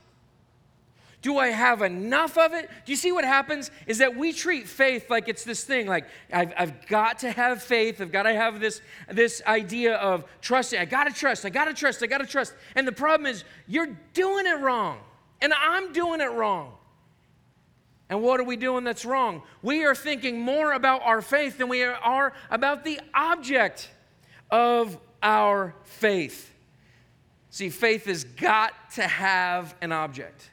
[1.22, 2.70] Do I have enough of it?
[2.86, 3.70] Do you see what happens?
[3.86, 7.62] Is that we treat faith like it's this thing, like I've, I've got to have
[7.62, 10.80] faith, I've got to have this, this idea of trusting.
[10.80, 12.54] I got to trust, I got to trust, I got to trust.
[12.74, 14.98] And the problem is, you're doing it wrong,
[15.42, 16.72] and I'm doing it wrong.
[18.10, 19.42] And what are we doing that's wrong?
[19.62, 23.88] We are thinking more about our faith than we are about the object
[24.50, 26.52] of our faith.
[27.50, 30.50] See, faith has got to have an object.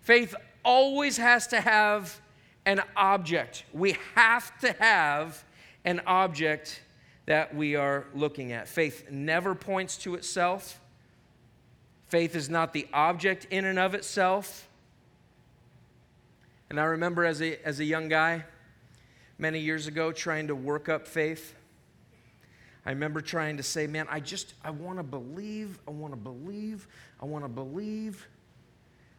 [0.00, 2.18] Faith always has to have
[2.64, 3.64] an object.
[3.74, 5.44] We have to have
[5.84, 6.82] an object
[7.26, 8.66] that we are looking at.
[8.66, 10.80] Faith never points to itself.
[12.08, 14.68] Faith is not the object in and of itself.
[16.72, 18.46] And I remember as a, as a young guy,
[19.36, 21.54] many years ago, trying to work up faith.
[22.86, 26.16] I remember trying to say, man, I just, I want to believe, I want to
[26.18, 26.88] believe,
[27.20, 28.26] I want to believe.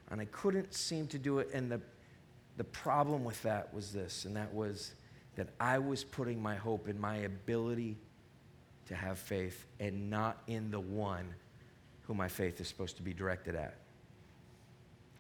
[0.10, 1.52] And I couldn't seem to do it.
[1.54, 1.80] And the,
[2.58, 4.96] the problem with that was this, and that was
[5.36, 7.98] that I was putting my hope in my ability
[8.88, 11.36] to have faith and not in the one
[12.08, 13.76] who my faith is supposed to be directed at.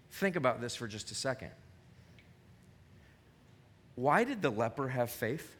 [0.10, 1.52] Think about this for just a second.
[3.96, 5.56] Why did the leper have faith?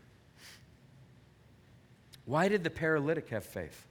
[2.26, 3.86] Why did the paralytic have faith?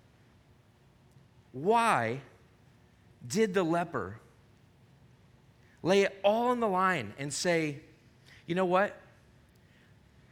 [1.52, 2.20] Why
[3.26, 4.18] did the leper
[5.82, 7.80] lay it all on the line and say,
[8.46, 8.98] you know what?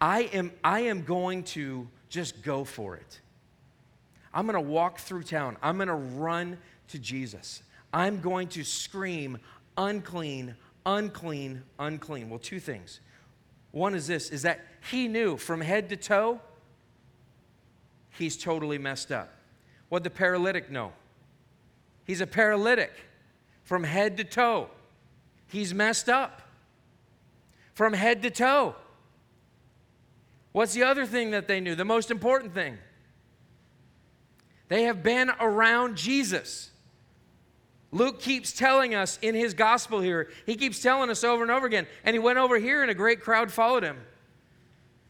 [0.01, 3.21] I am, I am going to just go for it.
[4.33, 5.57] I'm going to walk through town.
[5.63, 6.57] I'm going to run
[6.89, 7.63] to Jesus.
[7.93, 9.39] I'm going to scream,
[9.77, 10.55] unclean,
[10.87, 12.31] unclean, unclean.
[12.31, 13.01] Well, two things.
[13.73, 16.41] One is this is that he knew from head to toe
[18.11, 19.33] he's totally messed up.
[19.89, 20.93] What the paralytic know?
[22.05, 22.93] He's a paralytic
[23.65, 24.69] from head to toe.
[25.47, 26.43] He's messed up
[27.75, 28.75] from head to toe.
[30.53, 31.75] What's the other thing that they knew?
[31.75, 32.79] The most important thing
[34.69, 36.70] They have been around Jesus.
[37.93, 41.67] Luke keeps telling us in his gospel here, he keeps telling us over and over
[41.67, 41.87] again.
[42.05, 43.99] And he went over here and a great crowd followed him.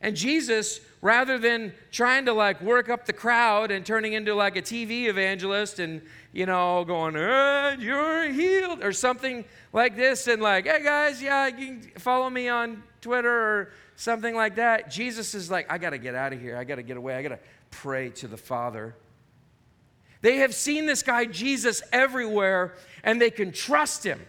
[0.01, 4.57] And Jesus, rather than trying to like work up the crowd and turning into like
[4.57, 6.01] a TV evangelist and,
[6.33, 11.49] you know, going, eh, you're healed or something like this and like, hey guys, yeah,
[11.49, 14.91] you can follow me on Twitter or something like that.
[14.91, 16.57] Jesus is like, I got to get out of here.
[16.57, 17.15] I got to get away.
[17.15, 17.39] I got to
[17.71, 18.95] pray to the Father.
[20.23, 24.21] They have seen this guy Jesus everywhere and they can trust him.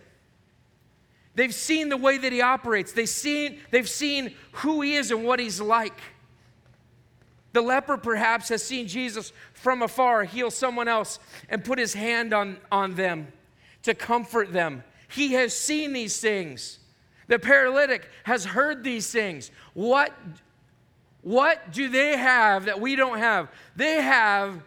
[1.35, 2.91] They've seen the way that he operates.
[2.91, 5.97] They've seen, they've seen who he is and what he's like.
[7.53, 11.19] The leper perhaps has seen Jesus from afar heal someone else
[11.49, 13.27] and put his hand on, on them
[13.83, 14.83] to comfort them.
[15.09, 16.79] He has seen these things.
[17.27, 19.51] The paralytic has heard these things.
[19.73, 20.13] What,
[21.21, 23.49] what do they have that we don't have?
[23.75, 24.61] They have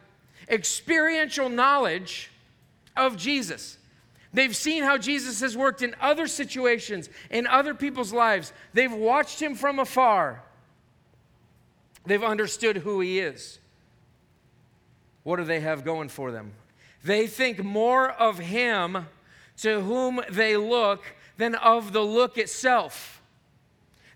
[0.48, 2.30] experiential knowledge
[2.96, 3.78] of Jesus.
[4.32, 8.52] They've seen how Jesus has worked in other situations, in other people's lives.
[8.72, 10.42] They've watched him from afar.
[12.04, 13.58] They've understood who he is.
[15.22, 16.52] What do they have going for them?
[17.02, 19.06] They think more of him
[19.58, 21.04] to whom they look
[21.36, 23.22] than of the look itself.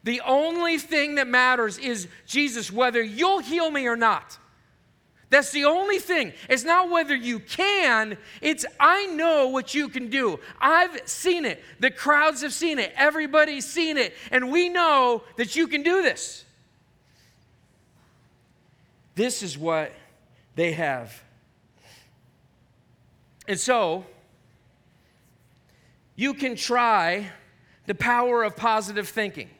[0.04, 4.38] The only thing that matters is Jesus, whether you'll heal me or not.
[5.30, 6.32] That's the only thing.
[6.48, 10.40] It's not whether you can, it's I know what you can do.
[10.60, 11.62] I've seen it.
[11.80, 12.92] The crowds have seen it.
[12.96, 14.14] Everybody's seen it.
[14.30, 16.44] And we know that you can do this.
[19.14, 19.92] This is what
[20.54, 21.22] they have.
[23.46, 24.06] And so,
[26.16, 27.30] you can try
[27.86, 29.50] the power of positive thinking.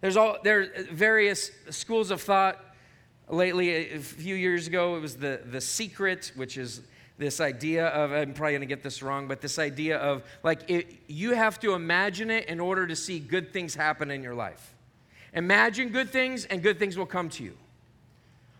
[0.00, 2.71] There's all there are various schools of thought
[3.32, 6.82] lately, a few years ago, it was the, the secret, which is
[7.18, 10.94] this idea of, I'm probably gonna get this wrong, but this idea of like it,
[11.06, 14.74] you have to imagine it in order to see good things happen in your life.
[15.34, 17.56] Imagine good things, and good things will come to you.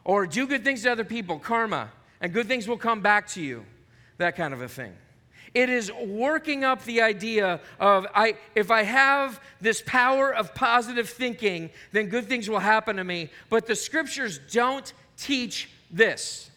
[0.05, 3.43] Or do good things to other people, karma, and good things will come back to
[3.43, 3.67] you.
[4.17, 4.95] That kind of a thing.
[5.55, 11.11] It is working up the idea of I, if I have this power of positive
[11.11, 13.31] thinking, then good things will happen to me.
[13.51, 16.51] But the scriptures don't teach this.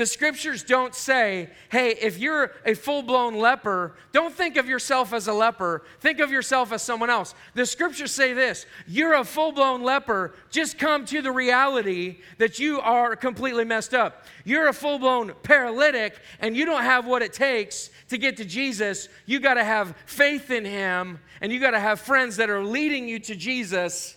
[0.00, 5.12] The scriptures don't say, hey, if you're a full blown leper, don't think of yourself
[5.12, 5.82] as a leper.
[6.00, 7.34] Think of yourself as someone else.
[7.52, 10.32] The scriptures say this you're a full blown leper.
[10.48, 14.24] Just come to the reality that you are completely messed up.
[14.46, 18.46] You're a full blown paralytic and you don't have what it takes to get to
[18.46, 19.10] Jesus.
[19.26, 22.64] You got to have faith in Him and you got to have friends that are
[22.64, 24.16] leading you to Jesus.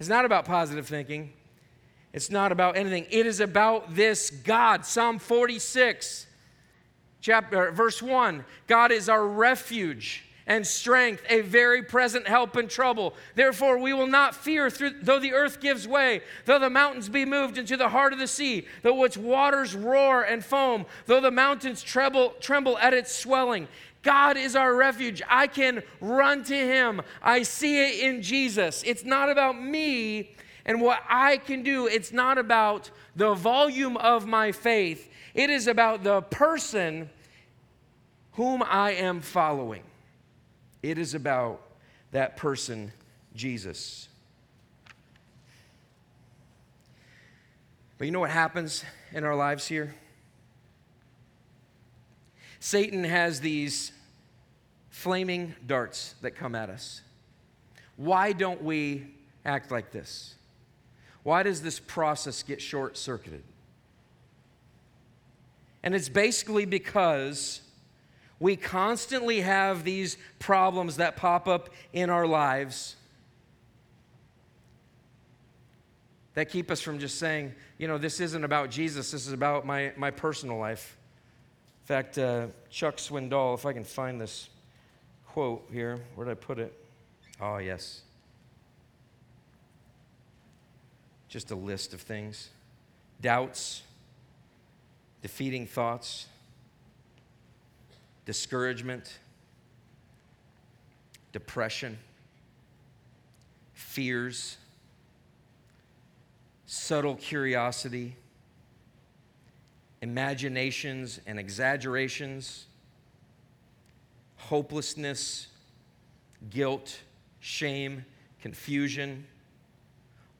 [0.00, 1.34] It's not about positive thinking.
[2.16, 3.06] It's not about anything.
[3.10, 4.86] It is about this God.
[4.86, 6.26] Psalm 46,
[7.20, 13.12] chapter, verse 1 God is our refuge and strength, a very present help in trouble.
[13.34, 17.26] Therefore, we will not fear, through, though the earth gives way, though the mountains be
[17.26, 21.30] moved into the heart of the sea, though its waters roar and foam, though the
[21.30, 23.68] mountains tremble, tremble at its swelling.
[24.02, 25.20] God is our refuge.
[25.28, 27.02] I can run to Him.
[27.22, 28.82] I see it in Jesus.
[28.86, 30.30] It's not about me,
[30.66, 31.86] and what I can do.
[31.86, 37.08] It's not about the volume of my faith, it is about the person
[38.32, 39.82] whom I am following.
[40.82, 41.62] It is about
[42.12, 42.92] that person,
[43.34, 44.08] Jesus.
[47.98, 49.94] But you know what happens in our lives here?
[52.60, 53.92] Satan has these
[54.90, 57.00] flaming darts that come at us.
[57.96, 59.06] Why don't we
[59.44, 60.35] act like this?
[61.26, 63.42] Why does this process get short circuited?
[65.82, 67.62] And it's basically because
[68.38, 72.94] we constantly have these problems that pop up in our lives
[76.34, 79.66] that keep us from just saying, you know, this isn't about Jesus, this is about
[79.66, 80.96] my, my personal life.
[81.82, 84.48] In fact, uh, Chuck Swindoll, if I can find this
[85.26, 86.72] quote here, where did I put it?
[87.40, 88.02] Oh, yes.
[91.36, 92.48] Just a list of things.
[93.20, 93.82] Doubts,
[95.20, 96.28] defeating thoughts,
[98.24, 99.18] discouragement,
[101.32, 101.98] depression,
[103.74, 104.56] fears,
[106.64, 108.16] subtle curiosity,
[110.00, 112.64] imaginations and exaggerations,
[114.36, 115.48] hopelessness,
[116.48, 116.98] guilt,
[117.40, 118.06] shame,
[118.40, 119.26] confusion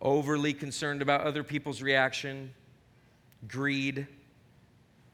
[0.01, 2.53] overly concerned about other people's reaction,
[3.49, 4.07] greed,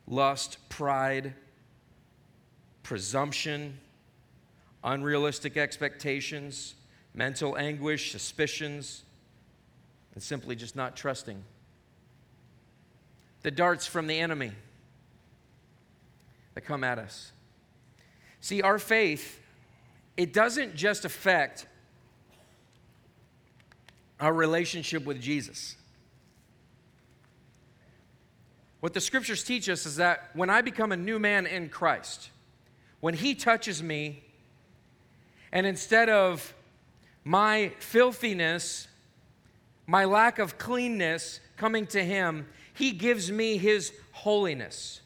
[0.07, 1.35] lust, pride,
[2.83, 3.79] presumption,
[4.85, 6.75] unrealistic expectations,
[7.15, 9.03] mental anguish, suspicions,
[10.15, 11.43] and simply just not trusting.
[13.43, 14.53] The darts from the enemy
[16.55, 17.33] that come at us.
[18.41, 19.41] See, our faith,
[20.17, 21.67] it doesn't just affect
[24.23, 25.75] our relationship with Jesus.
[28.79, 32.31] What the scriptures teach us is that when I become a new man in Christ,
[33.01, 34.23] when He touches me,
[35.51, 36.55] and instead of
[37.25, 38.87] my filthiness,
[39.89, 45.01] my lack of cleanness coming to Him, He gives me His holiness.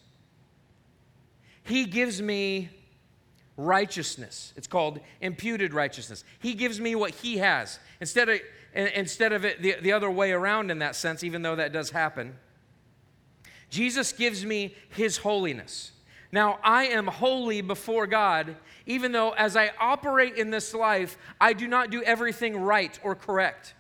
[1.62, 2.68] He gives me
[3.56, 4.52] righteousness.
[4.56, 6.22] It's called imputed righteousness.
[6.38, 7.78] He gives me what He has.
[7.98, 8.40] Instead of,
[8.76, 11.90] instead of it the, the other way around in that sense, even though that does
[11.90, 12.36] happen.
[13.70, 15.92] Jesus gives me his holiness.
[16.32, 21.52] Now, I am holy before God, even though as I operate in this life, I
[21.52, 23.74] do not do everything right or correct.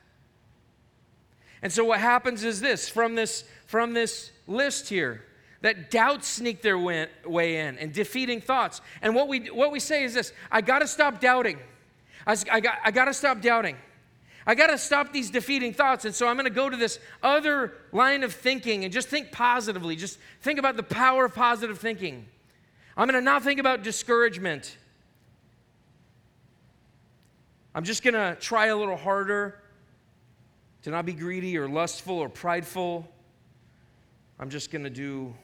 [1.62, 5.24] And so what happens is this from this from this list here
[5.62, 8.80] that doubts sneak their way in and defeating thoughts.
[9.02, 11.58] And what we what we say is this, I got to stop doubting.
[12.26, 13.76] I, I got I got to stop doubting.
[14.46, 16.04] I got to stop these defeating thoughts.
[16.04, 19.32] And so I'm going to go to this other line of thinking and just think
[19.32, 19.96] positively.
[19.96, 22.26] Just think about the power of positive thinking.
[22.96, 24.76] I'm going to not think about discouragement.
[27.74, 29.60] I'm just going to try a little harder
[30.82, 33.10] to not be greedy or lustful or prideful.
[34.38, 35.34] I'm just going to do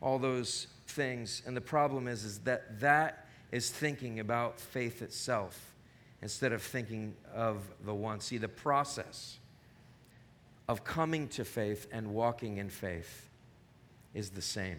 [0.00, 1.42] all those things.
[1.46, 5.71] And the problem is, is that that is thinking about faith itself
[6.22, 8.20] instead of thinking of the one.
[8.20, 9.38] See, the process
[10.68, 13.28] of coming to faith and walking in faith
[14.14, 14.78] is the same.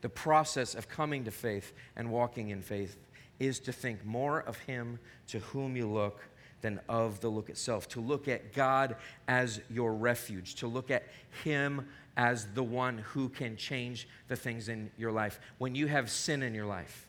[0.00, 2.96] The process of coming to faith and walking in faith
[3.38, 4.98] is to think more of Him
[5.28, 6.20] to whom you look
[6.62, 7.88] than of the look itself.
[7.88, 8.96] To look at God
[9.28, 11.04] as your refuge, to look at
[11.44, 15.40] Him as the one who can change the things in your life.
[15.58, 17.06] When you have sin in your life,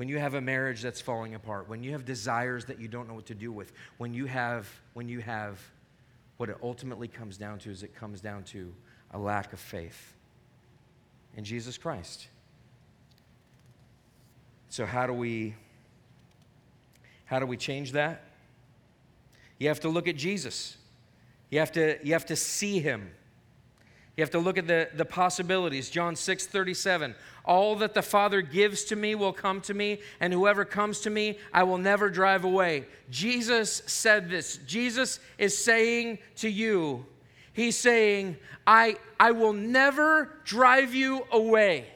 [0.00, 3.06] when you have a marriage that's falling apart, when you have desires that you don't
[3.06, 5.60] know what to do with, when you have, when you have
[6.38, 8.72] what it ultimately comes down to is it comes down to
[9.10, 10.14] a lack of faith
[11.36, 12.28] in Jesus Christ.
[14.70, 15.54] So how do we
[17.26, 18.24] how do we change that?
[19.58, 20.78] You have to look at Jesus.
[21.50, 23.10] You have to, you have to see him.
[24.20, 25.88] You have to look at the, the possibilities.
[25.88, 27.14] John 6 37.
[27.42, 31.10] All that the Father gives to me will come to me, and whoever comes to
[31.10, 32.84] me, I will never drive away.
[33.08, 34.58] Jesus said this.
[34.66, 37.06] Jesus is saying to you,
[37.54, 41.86] He's saying, I, I will never drive you away.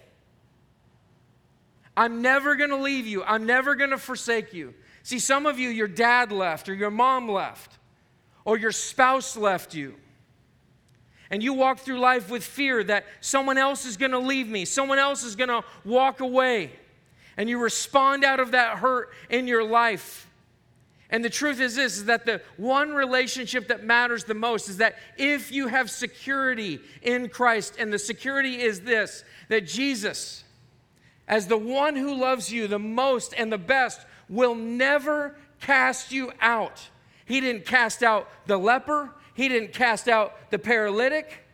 [1.95, 3.23] I'm never going to leave you.
[3.23, 4.73] I'm never going to forsake you.
[5.03, 7.77] See, some of you, your dad left, or your mom left,
[8.47, 9.97] or your spouse left you
[11.31, 14.65] and you walk through life with fear that someone else is going to leave me,
[14.65, 16.71] someone else is going to walk away,
[17.37, 20.29] and you respond out of that hurt in your life.
[21.11, 24.79] And the truth is this is that the one relationship that matters the most is
[24.79, 30.45] that if you have security in Christ, and the security is this that Jesus,
[31.29, 36.33] as the one who loves you the most and the best, will never cast you
[36.41, 36.89] out.
[37.27, 41.45] He didn't cast out the leper, he didn't cast out the paralytic.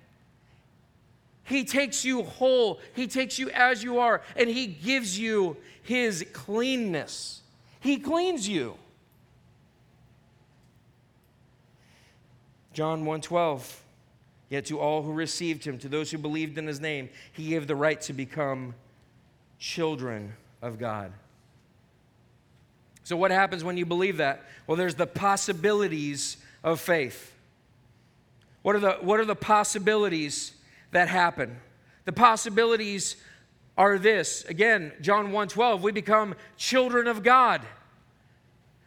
[1.44, 2.78] He takes you whole.
[2.94, 7.42] He takes you as you are, and He gives you His cleanness.
[7.80, 8.76] He cleans you.
[12.72, 13.80] John 1:12
[14.48, 17.68] Yet to all who received him to those who believed in his name he gave
[17.68, 18.74] the right to become
[19.60, 21.12] children of God.
[23.04, 24.44] So what happens when you believe that?
[24.66, 27.29] Well there's the possibilities of faith.
[28.62, 30.52] What are the, what are the possibilities
[30.90, 31.56] that happen?
[32.04, 33.16] The possibilities
[33.78, 34.44] are this.
[34.44, 37.62] Again, John 1:12, we become children of God.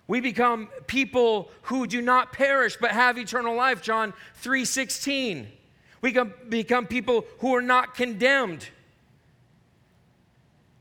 [0.07, 3.81] We become people who do not perish but have eternal life.
[3.81, 5.47] John 3:16.
[6.01, 6.11] We
[6.49, 8.67] become people who are not condemned.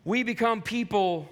[0.05, 1.31] We become people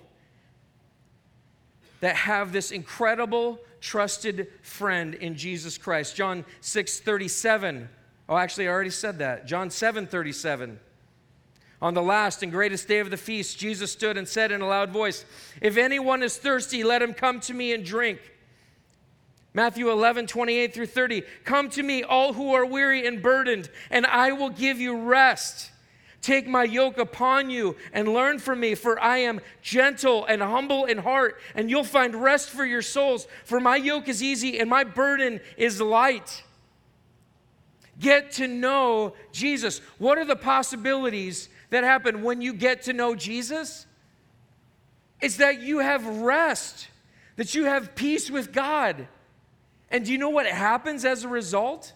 [1.98, 6.16] that have this incredible trusted friend in Jesus Christ.
[6.16, 7.88] John 6 37.
[8.28, 9.46] Oh, actually, I already said that.
[9.46, 10.78] John 7 37.
[11.82, 14.66] On the last and greatest day of the feast, Jesus stood and said in a
[14.66, 15.24] loud voice,
[15.62, 18.20] If anyone is thirsty, let him come to me and drink.
[19.54, 21.22] Matthew 11, 28 through 30.
[21.44, 25.70] Come to me, all who are weary and burdened, and I will give you rest.
[26.20, 30.84] Take my yoke upon you and learn from me, for I am gentle and humble
[30.84, 33.26] in heart, and you'll find rest for your souls.
[33.44, 36.42] For my yoke is easy and my burden is light.
[37.98, 39.80] Get to know Jesus.
[39.98, 43.86] What are the possibilities that happen when you get to know Jesus?
[45.20, 46.88] It's that you have rest,
[47.36, 49.06] that you have peace with God
[49.90, 51.92] and do you know what happens as a result?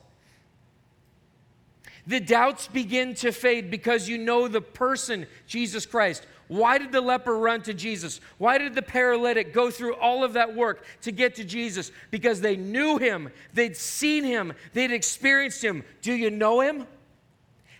[2.06, 6.26] The doubts begin to fade because you know the person, Jesus Christ.
[6.48, 8.20] Why did the leper run to Jesus?
[8.36, 11.90] Why did the paralytic go through all of that work to get to Jesus?
[12.10, 15.82] Because they knew him, they'd seen him, they'd experienced him.
[16.02, 16.86] Do you know him?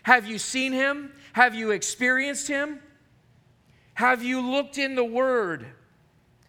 [0.03, 1.11] Have you seen him?
[1.33, 2.79] Have you experienced him?
[3.93, 5.65] Have you looked in the Word,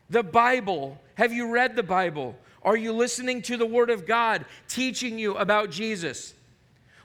[0.09, 0.99] the Bible?
[1.15, 2.35] Have you read the Bible?
[2.63, 6.35] Are you listening to the Word of God teaching you about Jesus?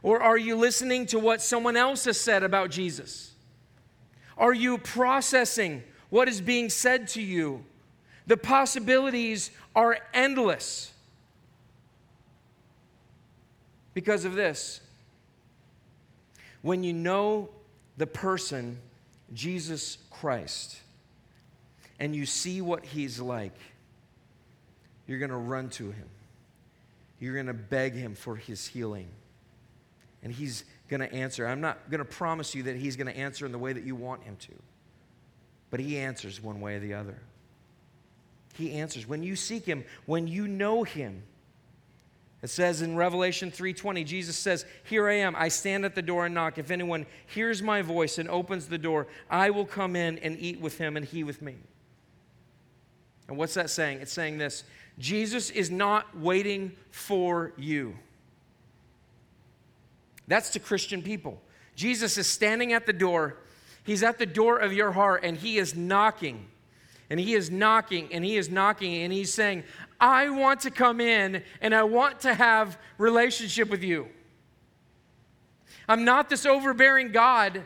[0.03, 3.31] Or are you listening to what someone else has said about Jesus?
[4.37, 7.63] Are you processing what is being said to you?
[8.27, 10.91] The possibilities are endless
[13.93, 14.81] because of this.
[16.61, 17.49] When you know
[17.97, 18.77] the person,
[19.33, 20.79] Jesus Christ,
[21.99, 23.55] and you see what he's like,
[25.07, 26.09] you're going to run to him.
[27.19, 29.07] You're going to beg him for his healing.
[30.23, 31.47] And he's going to answer.
[31.47, 33.83] I'm not going to promise you that he's going to answer in the way that
[33.83, 34.53] you want him to,
[35.69, 37.17] but he answers one way or the other.
[38.53, 39.07] He answers.
[39.07, 41.23] When you seek him, when you know him,
[42.43, 45.35] it says in Revelation 3:20, Jesus says, "Here I am.
[45.35, 46.57] I stand at the door and knock.
[46.57, 50.59] If anyone hears my voice and opens the door, I will come in and eat
[50.59, 51.57] with him and he with me."
[53.27, 54.01] And what's that saying?
[54.01, 54.63] It's saying this
[54.97, 57.97] Jesus is not waiting for you.
[60.27, 61.41] That's to Christian people.
[61.75, 63.37] Jesus is standing at the door.
[63.83, 66.47] He's at the door of your heart and he is knocking.
[67.09, 69.63] And he is knocking and he is knocking and he's saying,
[69.99, 74.07] "I want to come in and I want to have relationship with you."
[75.89, 77.63] I'm not this overbearing God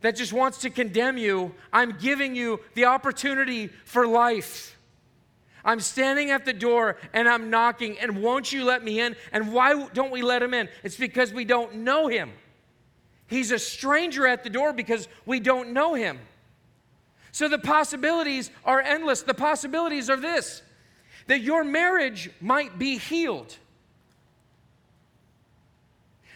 [0.00, 1.54] that just wants to condemn you.
[1.72, 4.76] I'm giving you the opportunity for life.
[5.64, 9.16] I'm standing at the door and I'm knocking, and won't you let me in?
[9.32, 10.68] And why don't we let him in?
[10.82, 12.32] It's because we don't know him.
[13.26, 16.18] He's a stranger at the door because we don't know him.
[17.32, 19.22] So the possibilities are endless.
[19.22, 20.62] The possibilities are this
[21.26, 23.56] that your marriage might be healed.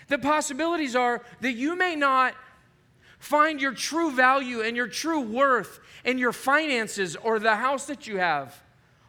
[0.07, 2.35] The possibilities are that you may not
[3.19, 8.07] find your true value and your true worth in your finances or the house that
[8.07, 8.63] you have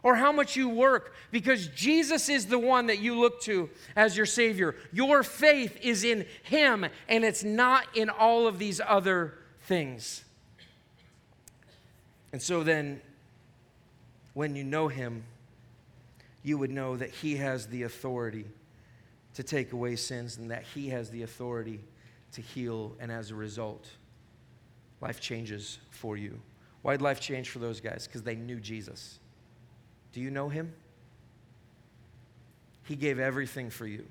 [0.06, 4.16] or how much you work because Jesus is the one that you look to as
[4.16, 4.76] your Savior.
[4.94, 9.34] Your faith is in Him and it's not in all of these other
[9.64, 10.24] things.
[12.32, 13.02] And so then,
[14.36, 15.24] when you know Him,
[16.44, 18.46] you would know that He has the authority
[19.34, 21.80] to take away sins and that He has the authority
[22.34, 23.88] to heal, and as a result,
[25.02, 26.40] life changes for you.
[26.84, 28.06] Why'd life change for those guys?
[28.06, 29.18] Because they knew Jesus.
[30.16, 30.74] Do you know him?
[32.86, 34.06] He gave everything for you.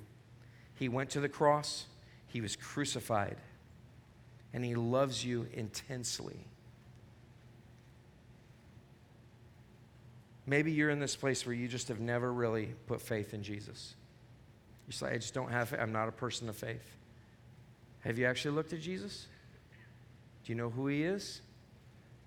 [0.75, 1.87] He went to the cross,
[2.27, 3.39] he was crucified,
[4.53, 6.37] and he loves you intensely.
[10.47, 13.95] Maybe you're in this place where you just have never really put faith in Jesus.
[14.87, 15.81] You say, I just don't have faith.
[15.81, 16.99] I'm not a person of faith.
[18.01, 19.27] Have you actually looked at Jesus?
[20.45, 21.41] Do you know who he is?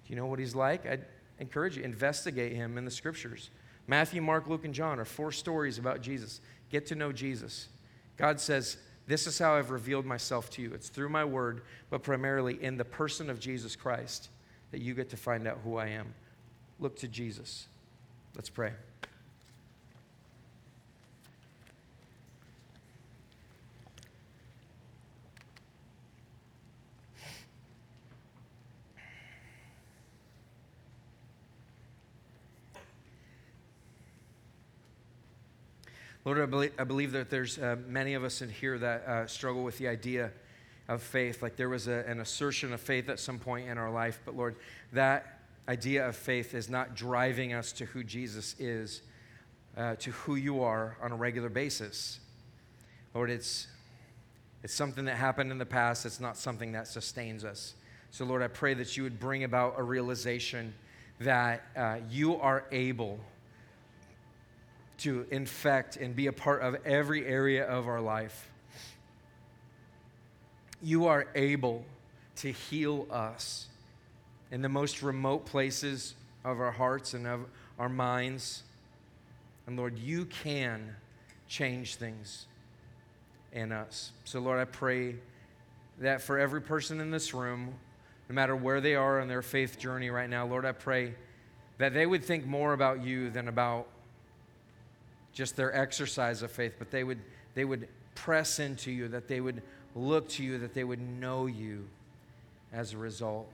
[0.08, 0.88] Do you know what he's like?
[0.88, 0.98] I
[1.40, 3.52] encourage you, investigate him in the scriptures.
[3.88, 6.42] Matthew, Mark, Luke, and John are four stories about Jesus.
[6.70, 7.70] Get to know Jesus.
[8.18, 8.78] God says,
[9.08, 10.74] This is how I've revealed myself to you.
[10.74, 14.30] It's through my word, but primarily in the person of Jesus Christ
[14.72, 16.14] that you get to find out who I am.
[16.80, 17.68] Look to Jesus.
[18.36, 18.74] Let's pray.
[36.26, 39.28] Lord, I believe, I believe that there's uh, many of us in here that uh,
[39.28, 40.32] struggle with the idea
[40.88, 41.42] of faith.
[41.42, 44.36] Like there was a, an assertion of faith at some point in our life, but
[44.36, 44.56] Lord,
[44.94, 49.02] that idea of faith is not driving us to who Jesus is,
[49.76, 52.20] uh, to who you are on a regular basis.
[53.14, 53.68] Lord, it's,
[54.64, 57.74] it's something that happened in the past, it's not something that sustains us.
[58.12, 60.74] So, Lord, I pray that you would bring about a realization
[61.20, 63.20] that uh, you are able
[65.00, 68.50] to infect and be a part of every area of our life.
[70.82, 71.86] You are able
[72.38, 73.68] to heal us
[74.52, 77.42] in the most remote places of our hearts and of
[77.78, 78.64] our minds.
[79.66, 80.96] And Lord, you can
[81.48, 82.46] change things
[83.52, 84.12] in us.
[84.24, 85.16] So, Lord, I pray
[86.00, 87.74] that for every person in this room,
[88.30, 91.16] no matter where they are on their faith journey right now, Lord, I pray
[91.78, 93.88] that they would think more about you than about
[95.38, 97.20] just their exercise of faith, but they would,
[97.54, 99.62] they would press into you, that they would
[99.96, 101.88] look to you, that they would know you
[102.74, 103.48] as a result.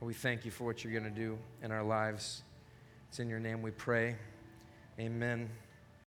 [0.00, 2.42] We thank you for what you're going to do in our lives.
[3.08, 4.16] It's in your name we pray.
[4.98, 5.48] Amen.